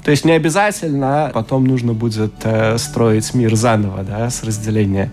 То 0.04 0.10
есть 0.10 0.24
не 0.24 0.32
обязательно 0.32 1.30
потом 1.32 1.64
нужно 1.64 1.92
будет 1.92 2.34
э, 2.42 2.78
строить 2.78 3.32
мир 3.34 3.54
заново, 3.54 4.02
да, 4.02 4.28
с 4.28 4.42
разделения 4.42 5.10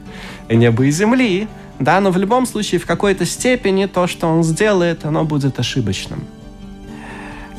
неба 0.50 0.86
и 0.86 0.92
земли, 0.92 1.48
да, 1.80 2.00
но 2.00 2.12
в 2.12 2.18
любом 2.18 2.46
случае 2.46 2.80
в 2.80 2.86
какой-то 2.86 3.26
степени 3.26 3.86
то, 3.86 4.08
что 4.08 4.28
он 4.28 4.44
сделает, 4.44 5.06
оно 5.06 5.24
будет 5.24 5.60
ошибочным. 5.60 6.24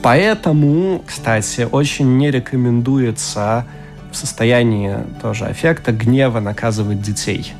Поэтому, 0.06 1.02
кстати, 1.04 1.66
очень 1.68 2.16
не 2.16 2.30
рекомендуется 2.30 3.66
в 4.12 4.16
состоянии 4.16 4.98
тоже 5.20 5.46
аффекта, 5.46 5.90
гнева 5.90 6.38
наказывать 6.38 7.02
детей. 7.02 7.52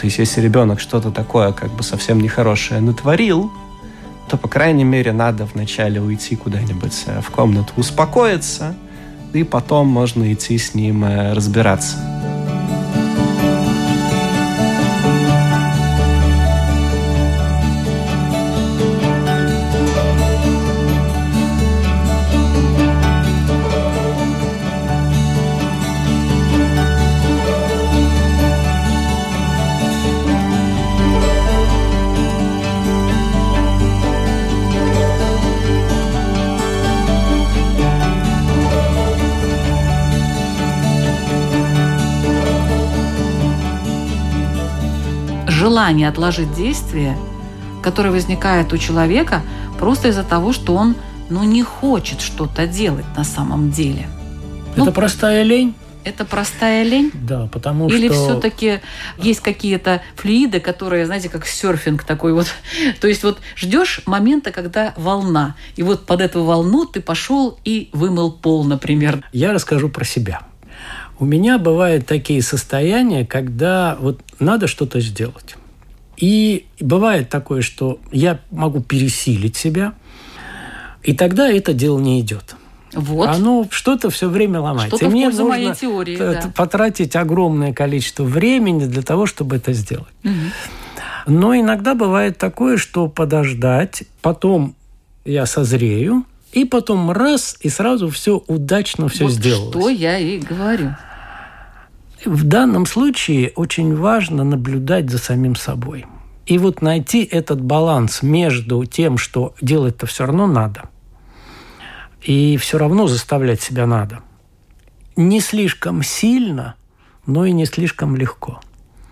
То 0.00 0.06
есть, 0.06 0.16
если 0.16 0.40
ребенок 0.40 0.80
что-то 0.80 1.10
такое 1.10 1.52
как 1.52 1.70
бы 1.72 1.82
совсем 1.82 2.22
нехорошее 2.22 2.80
натворил, 2.80 3.52
то, 4.30 4.38
по 4.38 4.48
крайней 4.48 4.84
мере, 4.84 5.12
надо 5.12 5.44
вначале 5.44 6.00
уйти 6.00 6.36
куда-нибудь 6.36 7.02
э, 7.04 7.20
в 7.20 7.28
комнату, 7.30 7.74
успокоиться, 7.76 8.74
и 9.34 9.44
потом 9.44 9.88
можно 9.88 10.32
идти 10.32 10.56
с 10.56 10.72
ним 10.72 11.04
э, 11.04 11.34
разбираться. 11.34 11.98
Желание 45.78 46.08
отложить 46.08 46.52
действие, 46.54 47.16
которое 47.84 48.10
возникает 48.10 48.72
у 48.72 48.78
человека 48.78 49.42
просто 49.78 50.08
из-за 50.08 50.24
того, 50.24 50.52
что 50.52 50.74
он 50.74 50.96
ну, 51.30 51.44
не 51.44 51.62
хочет 51.62 52.20
что-то 52.20 52.66
делать 52.66 53.04
на 53.16 53.22
самом 53.22 53.70
деле. 53.70 54.08
Это 54.72 54.86
ну, 54.86 54.92
простая 54.92 55.44
лень? 55.44 55.76
Это 56.02 56.24
простая 56.24 56.82
лень? 56.82 57.12
Да, 57.14 57.46
потому 57.52 57.88
Или 57.88 58.08
что... 58.08 58.16
Или 58.16 58.24
все-таки 58.24 58.80
есть 59.18 59.38
какие-то 59.38 60.02
флюиды, 60.16 60.58
которые, 60.58 61.06
знаете, 61.06 61.28
как 61.28 61.46
серфинг 61.46 62.02
такой 62.02 62.32
вот. 62.32 62.48
То 63.00 63.06
есть 63.06 63.22
вот 63.22 63.38
ждешь 63.54 64.02
момента, 64.04 64.50
когда 64.50 64.94
волна. 64.96 65.54
И 65.76 65.84
вот 65.84 66.06
под 66.06 66.20
эту 66.20 66.42
волну 66.42 66.86
ты 66.86 67.00
пошел 67.00 67.56
и 67.64 67.88
вымыл 67.92 68.32
пол, 68.32 68.64
например. 68.64 69.24
Я 69.32 69.52
расскажу 69.52 69.90
про 69.90 70.04
себя. 70.04 70.40
У 71.20 71.24
меня 71.24 71.56
бывают 71.56 72.04
такие 72.04 72.42
состояния, 72.42 73.24
когда 73.24 73.96
вот 74.00 74.20
надо 74.40 74.66
что-то 74.66 74.98
сделать. 74.98 75.54
И 76.18 76.66
бывает 76.80 77.28
такое, 77.28 77.62
что 77.62 78.00
я 78.10 78.40
могу 78.50 78.80
пересилить 78.80 79.56
себя, 79.56 79.94
и 81.04 81.14
тогда 81.14 81.48
это 81.48 81.72
дело 81.72 81.98
не 82.00 82.20
идет. 82.20 82.56
Вот. 82.92 83.28
Оно 83.28 83.66
что-то 83.70 84.10
все 84.10 84.28
время 84.28 84.60
ломается. 84.60 84.96
Что-то 84.96 85.10
и 85.10 85.14
мне 85.14 85.26
нужно 85.26 85.44
моей 85.44 85.74
теории, 85.74 86.16
да. 86.16 86.52
потратить 86.56 87.14
огромное 87.14 87.72
количество 87.72 88.24
времени 88.24 88.86
для 88.86 89.02
того, 89.02 89.26
чтобы 89.26 89.56
это 89.56 89.72
сделать. 89.72 90.08
Угу. 90.24 90.32
Но 91.28 91.54
иногда 91.54 91.94
бывает 91.94 92.36
такое, 92.38 92.78
что 92.78 93.06
подождать, 93.06 94.02
потом 94.20 94.74
я 95.24 95.46
созрею, 95.46 96.24
и 96.52 96.64
потом 96.64 97.12
раз, 97.12 97.56
и 97.60 97.68
сразу 97.68 98.08
все 98.08 98.42
удачно 98.48 99.08
все 99.08 99.24
вот 99.24 99.34
сделалось. 99.34 99.70
Что 99.70 99.88
я 99.90 100.18
и 100.18 100.38
говорю. 100.38 100.96
В 102.24 102.44
данном 102.44 102.84
случае 102.86 103.52
очень 103.54 103.94
важно 103.94 104.42
наблюдать 104.42 105.08
за 105.08 105.18
самим 105.18 105.54
собой. 105.54 106.06
И 106.46 106.58
вот 106.58 106.82
найти 106.82 107.22
этот 107.24 107.60
баланс 107.60 108.22
между 108.22 108.84
тем, 108.86 109.18
что 109.18 109.54
делать-то 109.60 110.06
все 110.06 110.26
равно 110.26 110.46
надо, 110.46 110.88
и 112.22 112.56
все 112.56 112.78
равно 112.78 113.06
заставлять 113.06 113.60
себя 113.60 113.86
надо. 113.86 114.20
Не 115.14 115.40
слишком 115.40 116.02
сильно, 116.02 116.74
но 117.26 117.44
и 117.44 117.52
не 117.52 117.66
слишком 117.66 118.16
легко. 118.16 118.60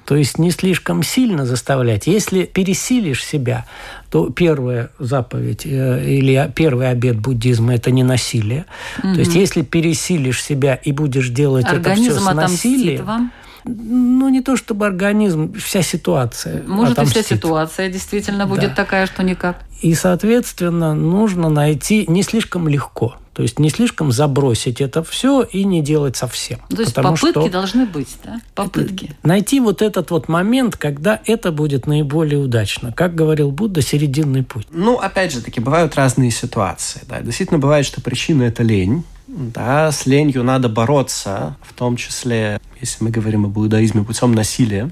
То 0.07 0.15
есть 0.15 0.39
не 0.39 0.51
слишком 0.53 1.03
сильно 1.03 1.45
заставлять. 1.45 2.07
Если 2.07 2.45
пересилишь 2.45 3.25
себя, 3.25 3.67
то 4.11 4.31
первая 4.31 4.91
заповедь 4.99 5.67
э, 5.67 6.05
или 6.07 6.51
первый 6.55 6.89
обет 6.91 7.19
буддизма– 7.19 7.75
это 7.77 7.91
не 7.91 8.05
насилие. 8.05 8.67
Угу. 9.03 9.15
То 9.15 9.21
есть 9.21 9.35
если 9.35 9.63
пересилишь 9.63 10.43
себя 10.43 10.75
и 10.77 10.93
будешь 10.93 11.29
делать 11.31 11.67
Организм 11.67 12.13
это 12.13 12.21
все 12.21 12.31
с 12.31 12.35
насилием, 12.35 13.05
вам? 13.05 13.33
ну, 13.65 14.29
не 14.29 14.43
то 14.43 14.57
чтобы 14.57 14.87
организм, 14.87 15.53
вся 15.59 15.83
ситуация. 15.83 16.63
Может, 16.67 16.99
отомстит. 16.99 17.17
и 17.17 17.25
вся 17.25 17.37
ситуация 17.37 17.89
действительно 17.91 18.47
будет 18.47 18.71
да. 18.71 18.75
такая, 18.77 19.07
что 19.07 19.25
никак. 19.25 19.59
И, 19.83 19.95
соответственно, 19.95 20.95
нужно 20.95 21.49
найти 21.49 22.05
не 22.09 22.23
слишком 22.23 22.69
легко. 22.69 23.17
То 23.37 23.43
есть 23.43 23.59
не 23.59 23.69
слишком 23.69 24.13
забросить 24.13 24.81
это 24.81 25.05
все 25.05 25.43
и 25.43 25.65
не 25.65 25.83
делать 25.83 26.17
совсем. 26.17 26.59
То 26.71 26.81
есть 26.81 26.95
попытки 26.95 27.33
что 27.33 27.49
должны 27.51 27.85
быть, 27.85 28.17
да? 28.25 28.41
Попытки. 28.55 29.15
Найти 29.23 29.61
вот 29.61 29.83
этот 29.83 30.11
вот 30.11 30.31
момент, 30.31 30.79
когда 30.79 31.21
это 31.27 31.53
будет 31.53 31.87
наиболее 31.87 32.39
удачно. 32.39 32.93
Как 32.93 33.15
говорил 33.15 33.51
Будда, 33.51 33.83
серединный 33.83 34.43
путь. 34.43 34.67
Ну, 34.71 34.97
опять 34.97 35.33
же 35.33 35.43
таки, 35.43 35.61
бывают 35.61 35.97
разные 35.97 36.31
ситуации. 36.31 37.03
Да. 37.07 37.21
Действительно 37.21 37.59
бывает, 37.59 37.85
что 37.85 38.01
причина– 38.01 38.43
это 38.45 38.63
лень. 38.63 39.05
Да, 39.27 39.93
с 39.93 40.07
ленью 40.07 40.43
надо 40.43 40.71
бороться, 40.71 41.59
в 41.61 41.75
том 41.75 41.97
числе, 41.97 42.59
если 42.81 43.05
мы 43.05 43.11
говорим 43.11 43.45
об 43.45 43.59
иудаизме, 43.59 44.03
путем 44.03 44.33
насилия. 44.33 44.91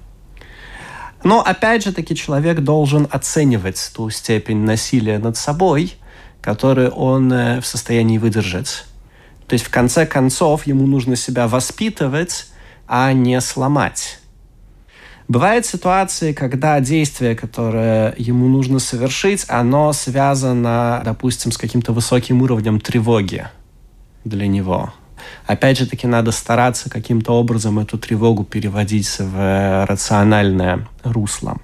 Но 1.22 1.40
опять 1.40 1.82
же 1.82 1.94
таки 1.94 2.14
человек 2.14 2.60
должен 2.60 3.08
оценивать 3.10 3.90
ту 3.96 4.10
степень 4.10 4.58
насилия 4.58 5.18
над 5.18 5.38
собой, 5.38 5.94
которую 6.44 6.90
он 6.90 7.32
э, 7.32 7.60
в 7.62 7.66
состоянии 7.66 8.18
выдержать. 8.18 8.84
То 9.46 9.54
есть 9.54 9.64
в 9.64 9.70
конце 9.70 10.04
концов 10.04 10.66
ему 10.66 10.86
нужно 10.86 11.16
себя 11.16 11.48
воспитывать, 11.48 12.48
а 12.86 13.14
не 13.14 13.40
сломать. 13.40 14.18
Бывают 15.26 15.64
ситуации, 15.64 16.34
когда 16.34 16.78
действие, 16.80 17.34
которое 17.34 18.14
ему 18.18 18.48
нужно 18.48 18.78
совершить, 18.78 19.46
оно 19.48 19.94
связано, 19.94 21.00
допустим, 21.02 21.50
с 21.50 21.56
каким-то 21.56 21.94
высоким 21.94 22.42
уровнем 22.42 22.78
тревоги 22.78 23.48
для 24.24 24.46
него. 24.46 24.92
Опять 25.46 25.78
же 25.78 25.86
таки 25.86 26.06
надо 26.06 26.30
стараться 26.30 26.90
каким-то 26.90 27.32
образом 27.32 27.78
эту 27.78 27.96
тревогу 27.96 28.44
переводить 28.44 29.16
в 29.18 29.86
рациональное 29.86 30.86
русло. 31.04 31.56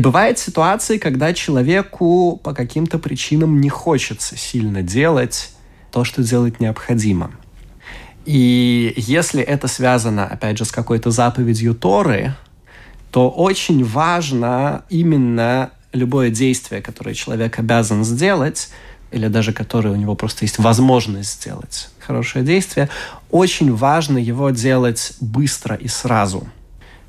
Бывают 0.00 0.38
ситуации, 0.38 0.96
когда 0.96 1.34
человеку 1.34 2.40
по 2.42 2.54
каким-то 2.54 2.98
причинам 2.98 3.60
не 3.60 3.68
хочется 3.68 4.34
сильно 4.34 4.82
делать 4.82 5.50
то, 5.92 6.04
что 6.04 6.22
делать 6.22 6.58
необходимо. 6.58 7.32
И 8.24 8.94
если 8.96 9.42
это 9.42 9.68
связано, 9.68 10.26
опять 10.26 10.56
же, 10.56 10.64
с 10.64 10.72
какой-то 10.72 11.10
заповедью 11.10 11.74
Торы, 11.74 12.34
то 13.10 13.28
очень 13.28 13.84
важно 13.84 14.84
именно 14.88 15.70
любое 15.92 16.30
действие, 16.30 16.80
которое 16.80 17.14
человек 17.14 17.58
обязан 17.58 18.02
сделать, 18.02 18.70
или 19.10 19.28
даже 19.28 19.52
которое 19.52 19.90
у 19.90 19.96
него 19.96 20.14
просто 20.14 20.46
есть 20.46 20.58
возможность 20.58 21.42
сделать 21.42 21.90
хорошее 21.98 22.42
действие, 22.42 22.88
очень 23.30 23.74
важно 23.74 24.16
его 24.16 24.48
делать 24.48 25.12
быстро 25.20 25.76
и 25.76 25.88
сразу. 25.88 26.48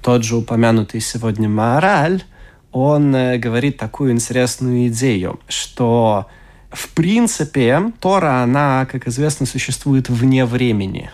Тот 0.01 0.25
же 0.25 0.36
упомянутый 0.36 0.99
сегодня 0.99 1.47
мораль, 1.47 2.23
он 2.71 3.15
э, 3.15 3.38
говорит 3.38 3.77
такую 3.77 4.12
интересную 4.12 4.88
идею, 4.88 5.39
что 5.47 6.27
в 6.69 6.89
принципе 6.89 7.91
Тора, 7.99 8.43
она, 8.43 8.88
как 8.89 9.07
известно, 9.07 9.45
существует 9.45 10.10
вне 10.10 10.45
времени. 10.45 11.12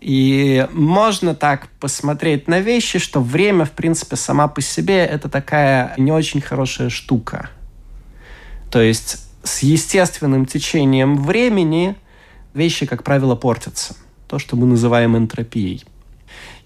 И 0.00 0.66
можно 0.72 1.34
так 1.34 1.68
посмотреть 1.78 2.48
на 2.48 2.60
вещи, 2.60 2.98
что 2.98 3.20
время, 3.20 3.66
в 3.66 3.72
принципе, 3.72 4.16
сама 4.16 4.48
по 4.48 4.62
себе 4.62 5.04
это 5.04 5.28
такая 5.28 5.92
не 5.98 6.10
очень 6.10 6.40
хорошая 6.40 6.88
штука. 6.88 7.50
То 8.70 8.80
есть 8.80 9.26
с 9.42 9.62
естественным 9.62 10.46
течением 10.46 11.22
времени 11.22 11.96
вещи, 12.54 12.86
как 12.86 13.02
правило, 13.02 13.34
портятся. 13.34 13.94
То, 14.26 14.38
что 14.38 14.56
мы 14.56 14.66
называем 14.66 15.16
энтропией. 15.16 15.84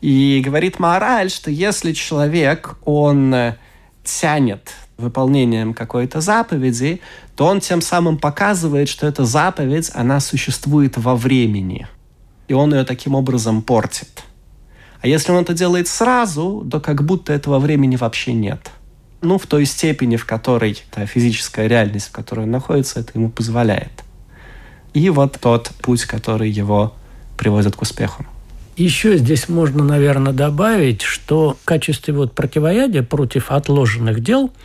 И 0.05 0.43
говорит 0.45 0.79
Мораль, 0.79 1.31
что 1.31 1.51
если 1.51 1.95
человек, 1.95 2.77
он 2.85 3.35
э, 3.35 3.57
тянет 4.05 4.75
выполнением 4.99 5.73
какой-то 5.73 6.21
заповеди, 6.21 7.01
то 7.37 7.47
он 7.47 7.61
тем 7.61 7.81
самым 7.81 8.19
показывает, 8.19 8.91
что 8.91 9.07
эта 9.07 9.25
заповедь, 9.25 9.91
она 9.95 10.21
существует 10.21 10.99
во 10.99 11.17
времени. 11.17 11.89
И 12.49 12.53
он 12.53 12.75
ее 12.75 12.85
таким 12.85 13.15
образом 13.15 13.63
портит. 13.63 14.25
А 15.01 15.09
если 15.09 15.33
он 15.33 15.43
это 15.43 15.55
делает 15.55 15.89
сразу, 15.89 16.69
то 16.71 16.81
как 16.81 17.03
будто 17.03 17.33
этого 17.33 17.59
времени 17.59 17.97
вообще 17.97 18.35
нет– 18.35 18.71
ну, 19.23 19.39
в 19.39 19.47
той 19.47 19.65
степени, 19.65 20.17
в 20.17 20.27
которой 20.27 20.83
та 20.91 21.07
физическая 21.07 21.67
реальность, 21.67 22.09
в 22.09 22.13
которой 22.13 22.41
он 22.41 22.51
находится, 22.51 23.01
это 23.01 23.13
ему 23.15 23.31
позволяет. 23.31 24.05
И 24.93 25.09
вот 25.09 25.39
тот 25.41 25.71
путь, 25.81 26.05
который 26.05 26.51
его 26.51 26.93
приводит 27.39 27.75
к 27.75 27.81
успеху. 27.81 28.27
Еще 28.77 29.17
здесь 29.19 29.49
можно, 29.49 29.85
наверное, 29.85 30.33
добавить, 30.33 31.03
что 31.03 31.57
в 31.61 31.65
качестве 31.65 32.15
вот 32.15 32.33
противоядия 32.33 33.03
против 33.03 33.51
отложенных 33.51 34.21
дел– 34.23 34.51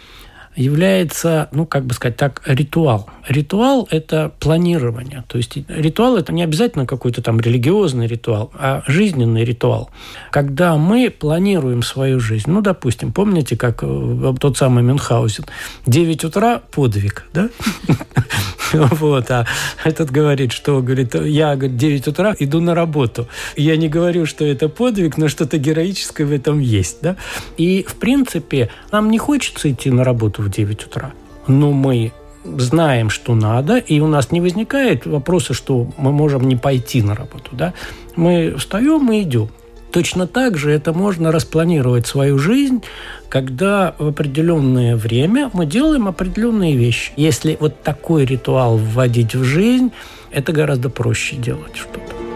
является, 0.59 1.47
ну, 1.51 1.65
как 1.65 1.85
бы 1.85 1.93
сказать 1.93 2.17
так, 2.17 2.41
ритуал. 2.45 3.09
Ритуал– 3.27 3.87
это 3.91 4.31
планирование. 4.39 5.23
То 5.27 5.37
есть 5.37 5.57
ритуал– 5.69 6.17
это 6.17 6.33
не 6.33 6.43
обязательно 6.43 6.85
какой-то 6.85 7.21
там 7.21 7.39
религиозный 7.39 8.07
ритуал, 8.07 8.51
а 8.55 8.83
жизненный 8.85 9.45
ритуал. 9.45 9.89
Когда 10.31 10.75
мы 10.75 11.09
планируем 11.09 11.81
свою 11.81 12.19
жизнь, 12.19 12.51
ну, 12.51 12.61
допустим, 12.61 13.13
помните, 13.13 13.55
как 13.55 13.79
э, 13.83 14.33
тот 14.39 14.57
самый 14.57 14.83
Мюнхгаузен, 14.83 15.45
9 15.85 16.23
утра– 16.25 16.61
подвиг, 16.71 17.25
да? 17.33 17.49
Вот, 18.99 19.31
а 19.31 19.45
этот 19.83 20.11
говорит, 20.11 20.51
что, 20.51 20.81
говорит, 20.81 21.15
я, 21.15 21.55
говорит, 21.55 21.77
9 21.77 22.07
утра 22.07 22.35
иду 22.39 22.59
на 22.59 22.75
работу. 22.75 23.27
Я 23.55 23.77
не 23.77 23.89
говорю, 23.89 24.25
что 24.25 24.45
это 24.45 24.69
подвиг, 24.69 25.17
но 25.17 25.27
что-то 25.27 25.57
героическое 25.57 26.25
в 26.25 26.31
этом 26.31 26.59
есть, 26.59 26.97
да? 27.01 27.15
И, 27.57 27.83
в 27.83 27.95
принципе, 27.95 28.69
нам 28.91 29.09
не 29.11 29.17
хочется 29.17 29.71
идти 29.71 29.89
на 29.91 30.03
работу 30.03 30.41
в 30.41 30.49
9 30.49 30.85
утра, 30.85 31.11
но 31.47 31.71
мы 31.71 32.11
знаем, 32.43 33.09
что 33.09 33.35
надо, 33.35 33.77
и 33.77 33.99
у 33.99 34.07
нас 34.07 34.31
не 34.31 34.41
возникает 34.41 35.05
вопроса, 35.05 35.53
что 35.53 35.87
мы 35.97 36.11
можем 36.11 36.47
не 36.47 36.55
пойти 36.55 37.01
на 37.01 37.15
работу, 37.15 37.51
да? 37.51 37.73
Мы 38.15 38.55
встаем 38.57 39.11
и 39.11 39.21
идем. 39.21 39.49
Точно 39.91 40.27
так 40.27 40.57
же 40.57 40.71
это 40.71 40.93
можно 40.93 41.31
распланировать 41.31 42.05
свою 42.05 42.37
жизнь, 42.37 42.83
когда 43.27 43.95
в 43.97 44.07
определенное 44.07 44.95
время 44.95 45.49
мы 45.53 45.65
делаем 45.65 46.07
определенные 46.07 46.75
вещи. 46.75 47.11
Если 47.15 47.57
вот 47.59 47.81
такой 47.81 48.25
ритуал 48.25 48.77
вводить 48.77 49.33
в 49.33 49.43
жизнь, 49.43 49.91
это 50.31 50.51
гораздо 50.51 50.89
проще 50.89 51.35
делать 51.35 51.75
что-то. 51.75 52.28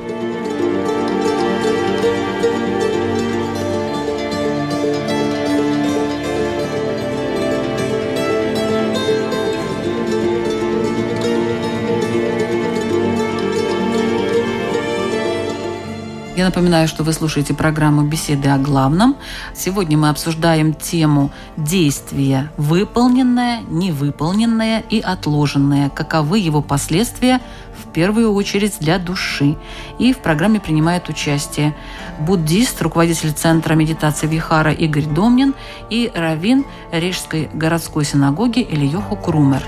Я 16.35 16.45
напоминаю, 16.45 16.87
что 16.87 17.03
вы 17.03 17.13
слушаете 17.13 17.53
программу 17.53 18.01
«Беседы 18.01 18.49
о 18.49 18.57
главном». 18.57 19.15
Сегодня 19.53 19.99
мы 19.99 20.09
обсуждаем 20.09 20.73
тему 20.73 21.31
действия 21.57 22.49
выполненное, 22.57 23.61
невыполненное 23.69 24.83
и 24.89 24.99
отложенное. 24.99 25.91
Каковы 25.91 26.39
его 26.39 26.63
последствия 26.63 27.39
в 27.79 27.91
первую 27.91 28.33
очередь 28.33 28.77
для 28.79 28.97
души. 28.97 29.57
И 29.99 30.11
в 30.11 30.17
программе 30.17 30.59
принимает 30.59 31.07
участие 31.07 31.75
буддист, 32.19 32.81
руководитель 32.81 33.31
Центра 33.31 33.75
медитации 33.75 34.25
Вихара 34.25 34.71
Игорь 34.71 35.05
Домнин 35.05 35.53
и 35.91 36.11
раввин 36.15 36.65
Рижской 36.91 37.47
городской 37.53 38.05
синагоги 38.05 38.61
Ильёху 38.67 39.15
Крумер. 39.17 39.61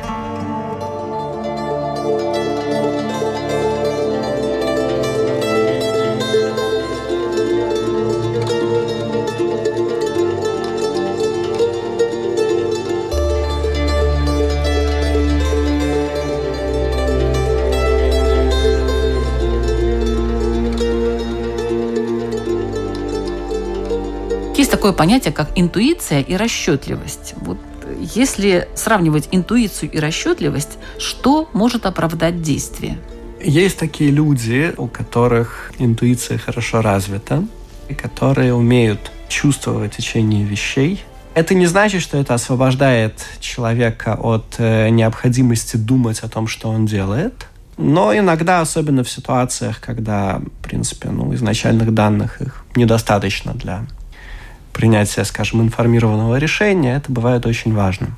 Такое 24.86 24.94
понятие, 24.94 25.34
как 25.34 25.50
интуиция 25.56 26.22
и 26.22 26.36
расчетливость. 26.36 27.34
Вот 27.38 27.58
если 28.00 28.68
сравнивать 28.76 29.30
интуицию 29.32 29.90
и 29.90 29.98
расчетливость, 29.98 30.78
что 31.00 31.50
может 31.54 31.88
оправдать 31.88 32.44
действие? 32.44 33.00
Есть 33.44 33.80
такие 33.80 34.12
люди, 34.12 34.76
у 34.78 34.86
которых 34.86 35.72
интуиция 35.80 36.38
хорошо 36.38 36.84
развита, 36.84 37.44
и 37.90 37.96
которые 37.96 38.54
умеют 38.54 39.12
чувствовать 39.28 39.96
течение 39.96 40.46
вещей. 40.46 41.04
Это 41.34 41.56
не 41.56 41.66
значит, 41.66 42.04
что 42.04 42.20
это 42.20 42.36
освобождает 42.36 43.14
человека 43.40 44.14
от 44.22 44.56
э, 44.60 44.90
необходимости 44.90 45.78
думать 45.78 46.20
о 46.20 46.30
том, 46.30 46.46
что 46.48 46.70
он 46.70 46.86
делает. 46.86 47.48
Но 47.78 48.16
иногда, 48.16 48.62
особенно 48.62 49.04
в 49.04 49.10
ситуациях, 49.10 49.82
когда, 49.82 50.40
в 50.60 50.64
принципе, 50.64 51.10
ну, 51.10 51.34
изначальных 51.34 51.92
данных 51.92 52.40
их 52.40 52.64
недостаточно 52.76 53.54
для 53.56 53.88
принятия, 54.76 55.24
скажем, 55.24 55.62
информированного 55.62 56.36
решения, 56.36 56.98
это 56.98 57.10
бывает 57.10 57.46
очень 57.46 57.74
важно. 57.74 58.10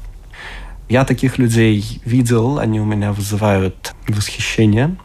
Я 0.90 1.06
таких 1.06 1.38
людей 1.38 2.02
видел, 2.04 2.58
они 2.58 2.82
у 2.82 2.86
меня 2.86 3.14
вызывают 3.14 3.94
восхищение. 4.08 4.98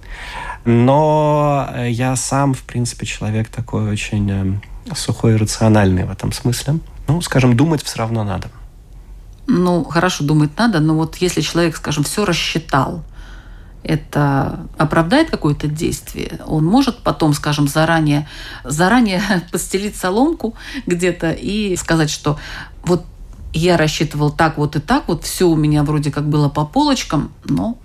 Но 0.64 1.68
я 1.86 2.16
сам, 2.16 2.54
в 2.54 2.62
принципе, 2.62 3.04
человек 3.04 3.48
такой 3.48 3.90
очень 3.90 4.30
э, 4.30 4.94
сухой 4.94 5.34
и 5.34 5.36
рациональный 5.36 6.04
в 6.04 6.10
этом 6.10 6.32
смысле. 6.32 6.78
Ну, 7.08 7.20
скажем, 7.20 7.56
думать 7.56 7.82
все 7.82 7.98
равно 7.98 8.24
надо. 8.24 8.48
Ну, 9.46 9.84
хорошо, 9.84 10.24
думать 10.24 10.56
надо, 10.56 10.78
но 10.80 10.94
вот 10.94 11.16
если 11.16 11.40
человек, 11.40 11.76
скажем, 11.76 12.04
все 12.04 12.24
рассчитал, 12.24 13.02
это 13.82 14.66
оправдает 14.78 15.30
какое-то 15.30 15.66
действие, 15.66 16.40
он 16.46 16.64
может 16.64 16.98
потом, 16.98 17.34
скажем, 17.34 17.68
заранее, 17.68 18.28
заранее 18.64 19.22
постелить 19.52 19.96
соломку 19.96 20.54
где-то 20.86 21.32
и 21.32 21.76
сказать, 21.76 22.10
что 22.10 22.38
вот 22.84 23.04
я 23.52 23.76
рассчитывал 23.76 24.30
так 24.30 24.56
вот 24.56 24.76
и 24.76 24.80
так, 24.80 25.08
вот 25.08 25.24
все 25.24 25.46
у 25.46 25.56
меня 25.56 25.82
вроде 25.82 26.10
как 26.10 26.28
было 26.28 26.48
по 26.48 26.64
полочкам, 26.64 27.32
но 27.44 27.76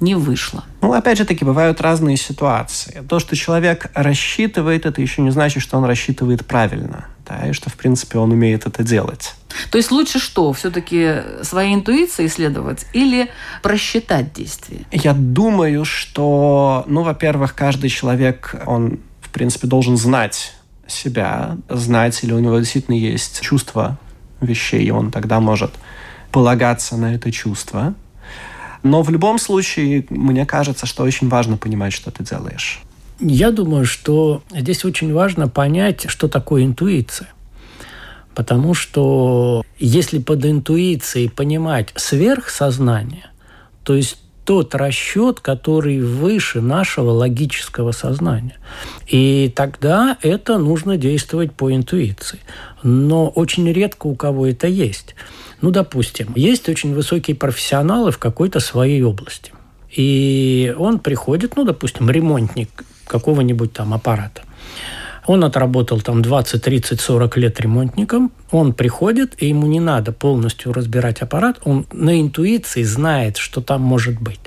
не 0.00 0.14
вышло. 0.14 0.64
Ну, 0.80 0.92
опять 0.92 1.18
же 1.18 1.24
таки, 1.24 1.44
бывают 1.44 1.80
разные 1.80 2.16
ситуации. 2.16 3.02
То, 3.08 3.18
что 3.18 3.36
человек 3.36 3.90
рассчитывает, 3.94 4.86
это 4.86 5.00
еще 5.00 5.22
не 5.22 5.30
значит, 5.30 5.62
что 5.62 5.76
он 5.76 5.84
рассчитывает 5.84 6.46
правильно. 6.46 7.06
Да, 7.26 7.46
и 7.46 7.52
что, 7.52 7.68
в 7.68 7.74
принципе, 7.74 8.18
он 8.18 8.32
умеет 8.32 8.66
это 8.66 8.82
делать. 8.82 9.34
То 9.70 9.76
есть 9.76 9.90
лучше 9.90 10.18
что? 10.18 10.52
Все-таки 10.52 11.16
своей 11.42 11.74
интуицией 11.74 12.28
исследовать 12.28 12.86
или 12.94 13.30
просчитать 13.62 14.32
действие? 14.32 14.86
Я 14.92 15.12
думаю, 15.12 15.84
что, 15.84 16.84
ну, 16.86 17.02
во-первых, 17.02 17.54
каждый 17.54 17.90
человек, 17.90 18.54
он, 18.66 19.00
в 19.20 19.28
принципе, 19.30 19.66
должен 19.66 19.96
знать 19.96 20.54
себя, 20.86 21.58
знать, 21.68 22.22
или 22.24 22.32
у 22.32 22.38
него 22.38 22.58
действительно 22.58 22.94
есть 22.94 23.42
чувство 23.42 23.98
вещей, 24.40 24.84
и 24.84 24.90
он 24.90 25.10
тогда 25.10 25.40
может 25.40 25.72
полагаться 26.30 26.96
на 26.96 27.14
это 27.14 27.30
чувство. 27.30 27.94
Но 28.88 29.02
в 29.02 29.10
любом 29.10 29.38
случае, 29.38 30.06
мне 30.08 30.46
кажется, 30.46 30.86
что 30.86 31.02
очень 31.02 31.28
важно 31.28 31.58
понимать, 31.58 31.92
что 31.92 32.10
ты 32.10 32.24
делаешь. 32.24 32.80
Я 33.20 33.50
думаю, 33.50 33.84
что 33.84 34.42
здесь 34.50 34.84
очень 34.84 35.12
важно 35.12 35.46
понять, 35.48 36.06
что 36.08 36.26
такое 36.28 36.64
интуиция. 36.64 37.28
Потому 38.34 38.72
что 38.72 39.62
если 39.78 40.18
под 40.20 40.46
интуицией 40.46 41.28
понимать 41.28 41.92
сверхсознание, 41.96 43.26
то 43.82 43.94
есть 43.94 44.22
тот 44.48 44.74
расчет, 44.74 45.40
который 45.40 46.00
выше 46.00 46.62
нашего 46.62 47.10
логического 47.10 47.92
сознания. 47.92 48.56
И 49.06 49.52
тогда 49.54 50.16
это 50.22 50.56
нужно 50.56 50.96
действовать 50.96 51.52
по 51.52 51.70
интуиции. 51.70 52.38
Но 52.82 53.28
очень 53.28 53.70
редко 53.70 54.06
у 54.06 54.14
кого 54.14 54.46
это 54.46 54.66
есть. 54.66 55.14
Ну, 55.60 55.70
допустим, 55.70 56.32
есть 56.34 56.66
очень 56.70 56.94
высокие 56.94 57.36
профессионалы 57.36 58.10
в 58.10 58.16
какой-то 58.16 58.58
своей 58.60 59.02
области. 59.02 59.52
И 59.94 60.74
он 60.78 60.98
приходит, 60.98 61.56
ну, 61.56 61.64
допустим, 61.64 62.08
ремонтник 62.08 62.70
какого-нибудь 63.06 63.74
там 63.74 63.92
аппарата. 63.92 64.44
Он 65.28 65.44
отработал 65.44 66.00
там 66.00 66.22
20, 66.22 66.62
30, 66.62 67.00
40 67.02 67.36
лет 67.36 67.60
ремонтником. 67.60 68.32
Он 68.50 68.72
приходит, 68.72 69.34
и 69.42 69.48
ему 69.48 69.66
не 69.66 69.78
надо 69.78 70.10
полностью 70.10 70.72
разбирать 70.72 71.20
аппарат. 71.20 71.58
Он 71.64 71.86
на 71.92 72.18
интуиции 72.18 72.82
знает, 72.82 73.36
что 73.36 73.60
там 73.60 73.82
может 73.82 74.18
быть. 74.22 74.40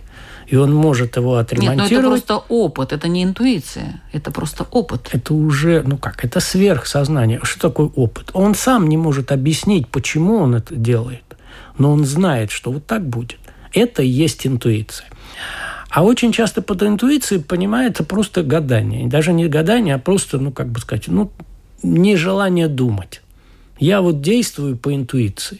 И 0.48 0.56
он 0.56 0.74
может 0.74 1.18
его 1.18 1.36
отремонтировать. 1.36 1.92
Нет, 1.92 1.92
ну 1.92 1.98
это 2.00 2.08
просто 2.08 2.38
опыт, 2.50 2.94
это 2.94 3.08
не 3.08 3.24
интуиция, 3.24 4.02
это 4.12 4.32
просто 4.32 4.66
опыт. 4.72 5.10
Это 5.12 5.36
уже, 5.36 5.84
ну 5.86 5.98
как, 5.98 6.26
это 6.26 6.40
сверхсознание. 6.40 7.40
Что 7.44 7.70
такое 7.70 7.92
опыт? 7.96 8.32
Он 8.34 8.56
сам 8.56 8.90
не 8.90 8.98
может 8.98 9.32
объяснить, 9.32 9.88
почему 9.88 10.38
он 10.38 10.56
это 10.56 10.76
делает, 10.76 11.38
но 11.78 11.92
он 11.92 12.06
знает, 12.06 12.50
что 12.50 12.72
вот 12.72 12.88
так 12.88 13.08
будет. 13.08 13.38
Это 13.72 14.02
и 14.02 14.08
есть 14.08 14.48
интуиция. 14.48 15.08
А 15.92 16.04
очень 16.04 16.32
часто 16.32 16.62
под 16.62 16.84
интуицией 16.84 17.44
понимается 17.44 18.06
просто 18.06 18.44
гадание. 18.44 19.08
Даже 19.08 19.34
не 19.34 19.48
гадание, 19.48 19.96
а 19.96 20.00
просто, 20.00 20.38
ну, 20.38 20.52
как 20.52 20.70
бы 20.70 20.80
сказать, 20.80 21.08
ну, 21.08 21.32
нежелание 21.84 22.70
думать. 22.70 23.22
Я 23.78 24.02
вот 24.02 24.22
действую 24.22 24.78
по 24.78 24.96
интуиции. 24.96 25.60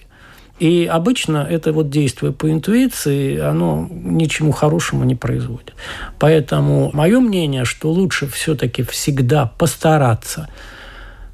И 0.58 0.86
обычно 0.86 1.40
это 1.50 1.74
вот 1.74 1.90
действие 1.90 2.32
по 2.32 2.50
интуиции, 2.50 3.40
оно 3.40 3.90
ничему 3.92 4.52
хорошему 4.52 5.04
не 5.04 5.16
производит. 5.16 5.74
Поэтому 6.18 6.92
мое 6.94 7.20
мнение, 7.20 7.66
что 7.66 7.92
лучше 7.92 8.28
все-таки 8.28 8.84
всегда 8.84 9.48
постараться 9.48 10.48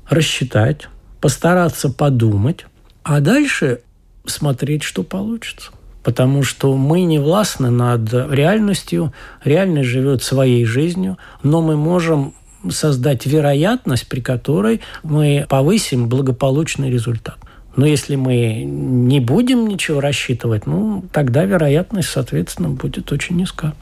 рассчитать, 0.10 0.88
постараться 1.20 1.90
подумать, 1.90 2.66
а 3.04 3.20
дальше 3.20 3.82
смотреть, 4.26 4.84
что 4.84 5.04
получится 5.04 5.72
потому 6.08 6.42
что 6.42 6.78
мы 6.78 7.02
не 7.02 7.20
властны 7.20 7.70
над 7.70 8.14
реальностью, 8.14 9.12
реальность 9.44 9.90
живет 9.90 10.24
своей 10.24 10.64
жизнью, 10.64 11.18
но 11.44 11.62
мы 11.62 11.76
можем 11.76 12.34
создать 12.70 13.26
вероятность, 13.26 14.08
при 14.08 14.22
которой 14.22 14.80
мы 15.04 15.46
повысим 15.50 16.08
благополучный 16.08 16.90
результат. 16.90 17.36
Но 17.76 17.86
если 17.86 18.16
мы 18.16 18.64
не 18.64 19.20
будем 19.20 19.68
ничего 19.68 20.00
рассчитывать, 20.00 20.66
ну, 20.66 21.04
тогда 21.12 21.44
вероятность, 21.44 22.08
соответственно, 22.08 22.70
будет 22.70 23.12
очень 23.12 23.36
низка. 23.36 23.74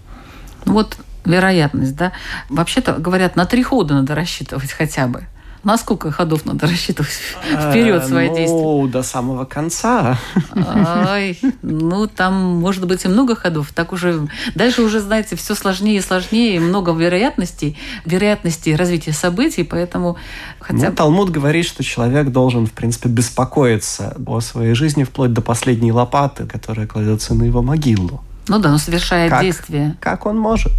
Вот 0.65 0.97
вероятность, 1.25 1.95
да. 1.95 2.11
Вообще-то, 2.49 2.93
говорят, 2.93 3.35
на 3.35 3.45
три 3.45 3.61
хода 3.61 3.93
надо 3.93 4.15
рассчитывать 4.15 4.71
хотя 4.71 5.05
бы. 5.05 5.25
На 5.65 5.79
сколько 5.79 6.11
ходов 6.11 6.45
надо 6.45 6.67
рассчитывать 6.67 7.09
вперед 7.41 8.03
э, 8.03 8.07
свои 8.07 8.27
действия? 8.27 8.61
Ну, 8.61 8.87
до 8.87 9.01
самого 9.01 9.45
конца. 9.45 10.19
Ой, 10.55 11.39
ну, 11.63 12.07
там 12.07 12.33
может 12.35 12.85
быть 12.85 13.03
и 13.03 13.07
много 13.07 13.35
ходов. 13.35 13.71
Так 13.73 13.91
уже, 13.91 14.27
дальше 14.53 14.83
уже, 14.83 14.99
знаете, 14.99 15.35
все 15.35 15.55
сложнее 15.55 15.97
и 15.97 16.01
сложнее, 16.01 16.59
много 16.59 16.91
вероятностей, 16.91 17.77
вероятностей 18.05 18.75
развития 18.75 19.11
событий, 19.11 19.63
поэтому 19.63 20.17
хотя 20.59 20.89
ну, 20.89 20.95
Талмуд 20.95 21.31
говорит, 21.31 21.65
что 21.65 21.83
человек 21.83 22.29
должен, 22.29 22.67
в 22.67 22.71
принципе, 22.71 23.09
беспокоиться 23.09 24.15
о 24.27 24.41
своей 24.41 24.75
жизни 24.75 25.03
вплоть 25.03 25.33
до 25.33 25.41
последней 25.41 25.91
лопаты, 25.91 26.45
которая 26.45 26.85
кладется 26.85 27.33
на 27.33 27.43
его 27.43 27.63
могилу. 27.63 28.23
Ну 28.47 28.59
да, 28.59 28.69
но 28.69 28.77
совершая 28.77 29.29
как, 29.29 29.41
действие. 29.41 29.95
Как 29.99 30.27
он 30.27 30.37
может? 30.37 30.73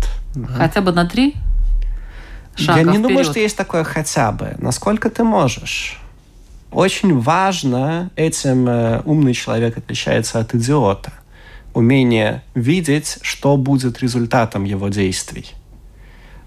Хотя 0.57 0.81
бы 0.81 0.93
на 0.93 1.07
три? 1.07 1.35
Шага 2.57 2.79
Я 2.81 2.85
не 2.85 2.93
вперед. 2.93 3.03
думаю, 3.03 3.25
что 3.25 3.39
есть 3.39 3.57
такое 3.57 3.85
хотя 3.85 4.33
бы. 4.33 4.55
Насколько 4.59 5.11
ты 5.11 5.25
можешь? 5.25 6.01
Очень 6.71 7.19
важно, 7.21 8.11
этим 8.17 8.69
э, 8.69 9.03
умный 9.05 9.35
человек 9.35 9.79
отличается 9.79 10.41
от 10.41 10.55
идиота. 10.55 11.13
Умение 11.75 12.43
видеть, 12.55 13.19
что 13.23 13.57
будет 13.57 14.01
результатом 14.01 14.65
его 14.65 14.89
действий. 14.89 15.53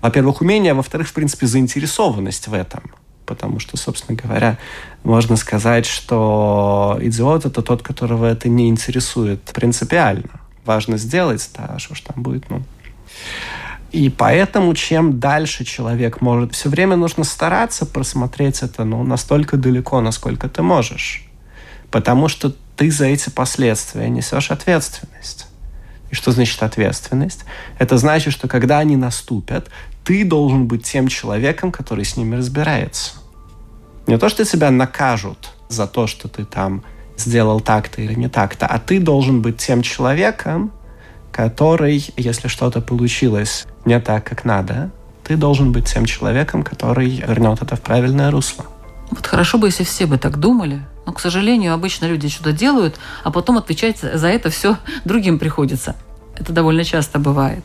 Во-первых, 0.02 0.41
умение, 0.41 0.72
а 0.72 0.76
во-вторых, 0.76 1.08
в 1.08 1.13
принципе, 1.13 1.45
заинтересованность 1.45 2.48
в 2.48 2.54
этом. 2.54 2.91
Потому 3.26 3.60
что, 3.60 3.78
собственно 3.78 4.17
говоря, 4.17 4.58
можно 5.04 5.36
сказать, 5.36 5.86
что 5.86 6.98
идиот– 7.02 7.45
это 7.48 7.62
тот, 7.62 7.84
которого 7.84 8.26
это 8.26 8.50
не 8.50 8.69
интересует 8.69 9.43
принципиально. 9.43 10.41
Важно 10.65 10.98
сделать, 10.98 11.50
да, 11.56 11.78
что 11.80 11.95
ж 11.95 12.02
там 12.02 12.24
будет, 12.24 12.50
ну... 12.50 12.63
И 13.91 14.10
поэтому, 14.10 14.73
чем 14.75 15.19
дальше 15.19 15.65
человек 15.65 16.21
может, 16.21 16.54
все 16.54 16.69
время 16.69 16.95
нужно 16.95 17.23
стараться 17.23 17.86
просмотреть 17.86 18.62
это 18.62 18.84
ну, 18.84 19.04
настолько 19.04 19.58
далеко, 19.58 19.99
насколько 20.02 20.47
ты 20.47 20.62
можешь. 20.62 21.25
Потому 21.89 22.28
что 22.28 22.54
ты 22.75 22.91
за 22.91 23.06
эти 23.06 23.30
последствия 23.30 24.10
несешь 24.10 24.52
ответственность. 24.52 25.47
И 26.12 26.15
что 26.15 26.32
значит 26.32 26.62
ответственность? 26.62 27.45
Это 27.78 27.97
значит, 27.97 28.34
что 28.34 28.47
когда 28.47 28.80
они 28.80 28.95
наступят, 28.95 29.69
ты 30.04 30.23
должен 30.23 30.67
быть 30.67 30.84
тем 30.84 31.08
человеком, 31.08 31.71
который 31.71 32.06
с 32.06 32.15
ними 32.15 32.36
разбирается. 32.36 33.13
Не 34.08 34.17
то, 34.17 34.30
что 34.30 34.45
тебя 34.45 34.71
накажут 34.71 35.52
за 35.67 35.88
то, 35.88 36.08
что 36.08 36.28
ты 36.28 36.45
там 36.45 36.84
сделал 37.17 37.60
так-то 37.60 38.02
или 38.02 38.13
не 38.13 38.30
так-то, 38.30 38.65
а 38.65 38.80
ты 38.80 38.99
должен 38.99 39.41
быть 39.41 39.58
тем 39.58 39.82
человеком, 39.82 40.71
который, 41.32 42.04
если 42.17 42.47
что-то 42.47 42.82
получилось 42.82 43.67
не 43.89 43.99
так, 43.99 44.23
как 44.23 44.45
надо, 44.45 44.91
ты 45.23 45.36
должен 45.36 45.71
быть 45.71 45.91
тем 45.91 46.06
человеком, 46.06 46.63
который 46.63 47.10
вернет 47.28 47.62
это 47.62 47.75
в 47.75 47.82
правильное 47.82 48.30
русло. 48.32 48.65
Вот 49.10 49.25
хорошо 49.25 49.58
бы, 49.58 49.67
если 49.67 49.84
все 49.84 50.06
бы 50.06 50.17
так 50.19 50.38
думали. 50.38 50.82
Но, 51.06 51.13
к 51.13 51.19
сожалению, 51.19 51.73
обычно 51.73 52.06
люди 52.06 52.30
что-то 52.30 52.52
делают, 52.52 52.99
а 53.23 53.32
потом 53.32 53.58
отвечать 53.58 53.97
за 53.99 54.28
это 54.28 54.52
все 54.52 54.78
другим 55.06 55.39
приходится. 55.39 55.95
Это 56.38 56.54
довольно 56.54 56.84
часто 56.84 57.17
бывает. 57.17 57.63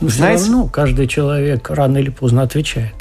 Но 0.00 0.08
Знаете, 0.08 0.42
все 0.44 0.52
равно 0.52 0.68
каждый 0.68 1.08
человек 1.08 1.70
рано 1.70 1.96
или 1.96 2.10
поздно 2.10 2.42
отвечает. 2.42 2.94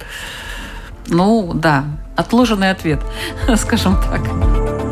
Ну, 1.07 1.51
да. 1.53 1.83
Отложенный 2.15 2.71
ответ, 2.71 3.01
скажем 3.57 3.97
так. 4.01 4.86